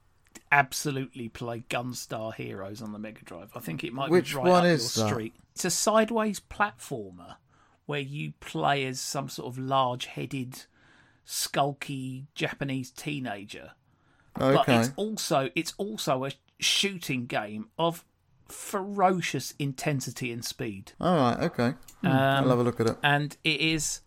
[0.50, 3.50] absolutely play Gunstar Heroes on the Mega Drive.
[3.54, 5.30] I think it might Which be right one up is your that?
[5.54, 7.36] It's a sideways platformer
[7.86, 10.64] where you play as some sort of large-headed,
[11.26, 13.72] skulky Japanese teenager.
[14.40, 14.54] Okay.
[14.54, 18.04] But it's also it's also a shooting game of
[18.52, 20.92] ferocious intensity and speed.
[21.00, 21.74] all right, okay.
[22.02, 22.96] Hmm, Um, I'll have a look at it.
[23.02, 24.00] and it is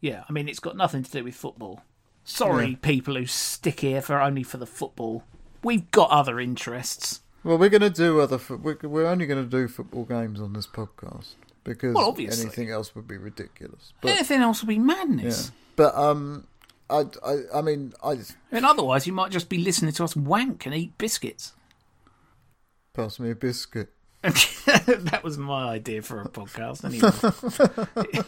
[0.00, 1.82] yeah i mean it's got nothing to do with football
[2.24, 5.24] sorry people who stick here for only for the football
[5.62, 8.38] we've got other interests Well, we're going to do other.
[8.38, 12.42] fo- We're, we're only going to do football games on this podcast because Well, obviously.
[12.44, 13.92] anything else would be ridiculous.
[14.00, 16.46] But anything else would be madness but um,
[16.90, 18.18] I, I I mean I
[18.52, 21.52] and otherwise you might just be listening to us wank and eat biscuits
[22.96, 23.90] pass me a biscuit.
[24.22, 28.24] that was my idea for a podcast anyway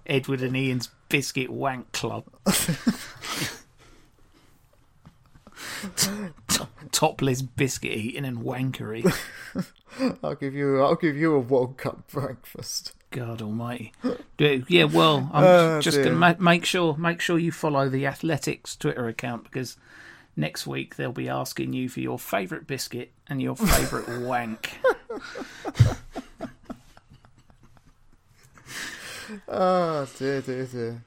[0.06, 2.24] edward and ian's biscuit wank club
[6.92, 9.04] Topless biscuit eating and wankery.
[10.22, 10.80] I'll give you.
[10.82, 12.94] I'll give you a World Cup breakfast.
[13.10, 13.92] God Almighty.
[14.38, 16.06] Yeah, well, I'm Oh, just dear.
[16.06, 19.76] to ma- make sure make sure you follow the Athletics Twitter account because
[20.36, 24.72] next week they'll be asking you for your favourite biscuit and your favourite wank.
[29.48, 31.04] Ah, dear, dear, dear.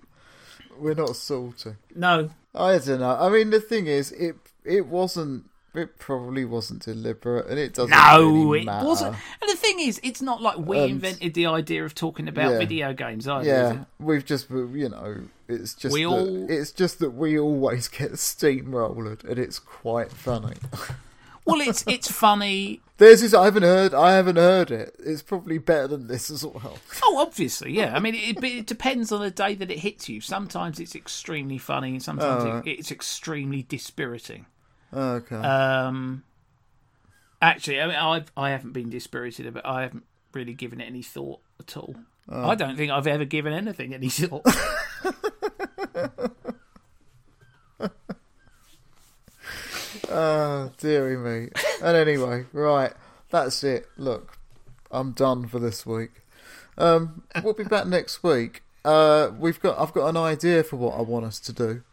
[0.79, 1.71] We're not salty.
[1.95, 3.17] No, I don't know.
[3.19, 5.45] I mean, the thing is, it it wasn't.
[5.73, 7.91] It probably wasn't deliberate, and it doesn't.
[7.91, 8.85] no, really it matter.
[8.87, 9.15] wasn't.
[9.41, 12.51] And the thing is, it's not like we And- invented the idea of talking about
[12.53, 12.57] Yeah.
[12.59, 13.45] video games either.
[13.47, 15.17] Yeah, we've just you know,
[15.47, 20.11] it's just We that, all- it's just that we always get steamrolled, and it's quite
[20.11, 20.55] funny.
[21.45, 22.81] Well, it's it's funny.
[22.97, 23.93] There's this I haven't heard.
[23.93, 24.95] I haven't heard it.
[24.99, 26.77] It's probably better than this as well.
[27.03, 27.95] Oh, obviously, yeah.
[27.95, 30.21] I mean, it, it depends on the day that it hits you.
[30.21, 34.47] Sometimes it's extremely funny, and sometimes Oh, it, it's extremely dispiriting.
[34.93, 35.35] Okay.
[35.35, 36.23] Um,
[37.41, 39.65] actually, I mean, I've I haven't been dispirited about.
[39.65, 41.95] I haven't really given it any thought at all.
[42.29, 42.49] Oh.
[42.49, 44.43] I don't think I've ever given anything any thought.
[50.09, 51.49] Oh, dearie me.
[51.83, 52.93] And anyway, right,
[53.29, 53.87] that's it.
[53.97, 54.37] Look,
[54.91, 56.23] I'm done for this week.
[56.77, 58.63] Um, we'll be back next week.
[58.83, 61.83] Uh, we've got, I've got an idea for what I want us to do,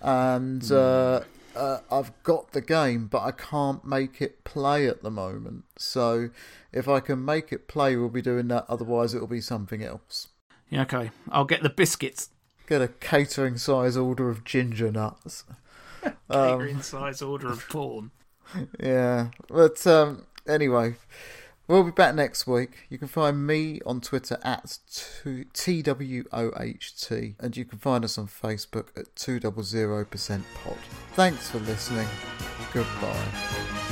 [0.00, 1.20] and uh,
[1.56, 5.64] uh, I've got the game, but I can't make it play at the moment.
[5.76, 6.30] So,
[6.72, 8.66] if I can make it play, we'll be doing that.
[8.68, 10.28] Otherwise, it'll be something else.
[10.70, 12.30] Yeah, okay, I'll get the biscuits.
[12.66, 15.44] Get a catering size order of ginger nuts.
[16.30, 18.10] Catering size order of porn.
[18.80, 20.94] Yeah, but um, anyway,
[21.68, 22.86] we'll be back next week.
[22.88, 24.78] You can find me on Twitter at
[25.52, 29.62] T W O H T, and you can find us on Facebook at two double
[29.62, 30.78] zero percent pod.
[31.12, 32.08] Thanks for listening.
[32.72, 33.85] Goodbye.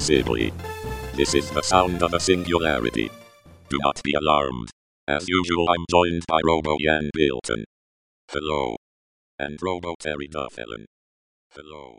[0.00, 0.52] Sibley.
[1.14, 3.08] This is the sound of a singularity.
[3.68, 4.68] Do not be alarmed.
[5.06, 7.64] As usual, I'm joined by Robo Jan Bilton.
[8.32, 8.74] Hello.
[9.38, 10.86] And Robo Terry Duffelin.
[11.54, 11.98] Hello.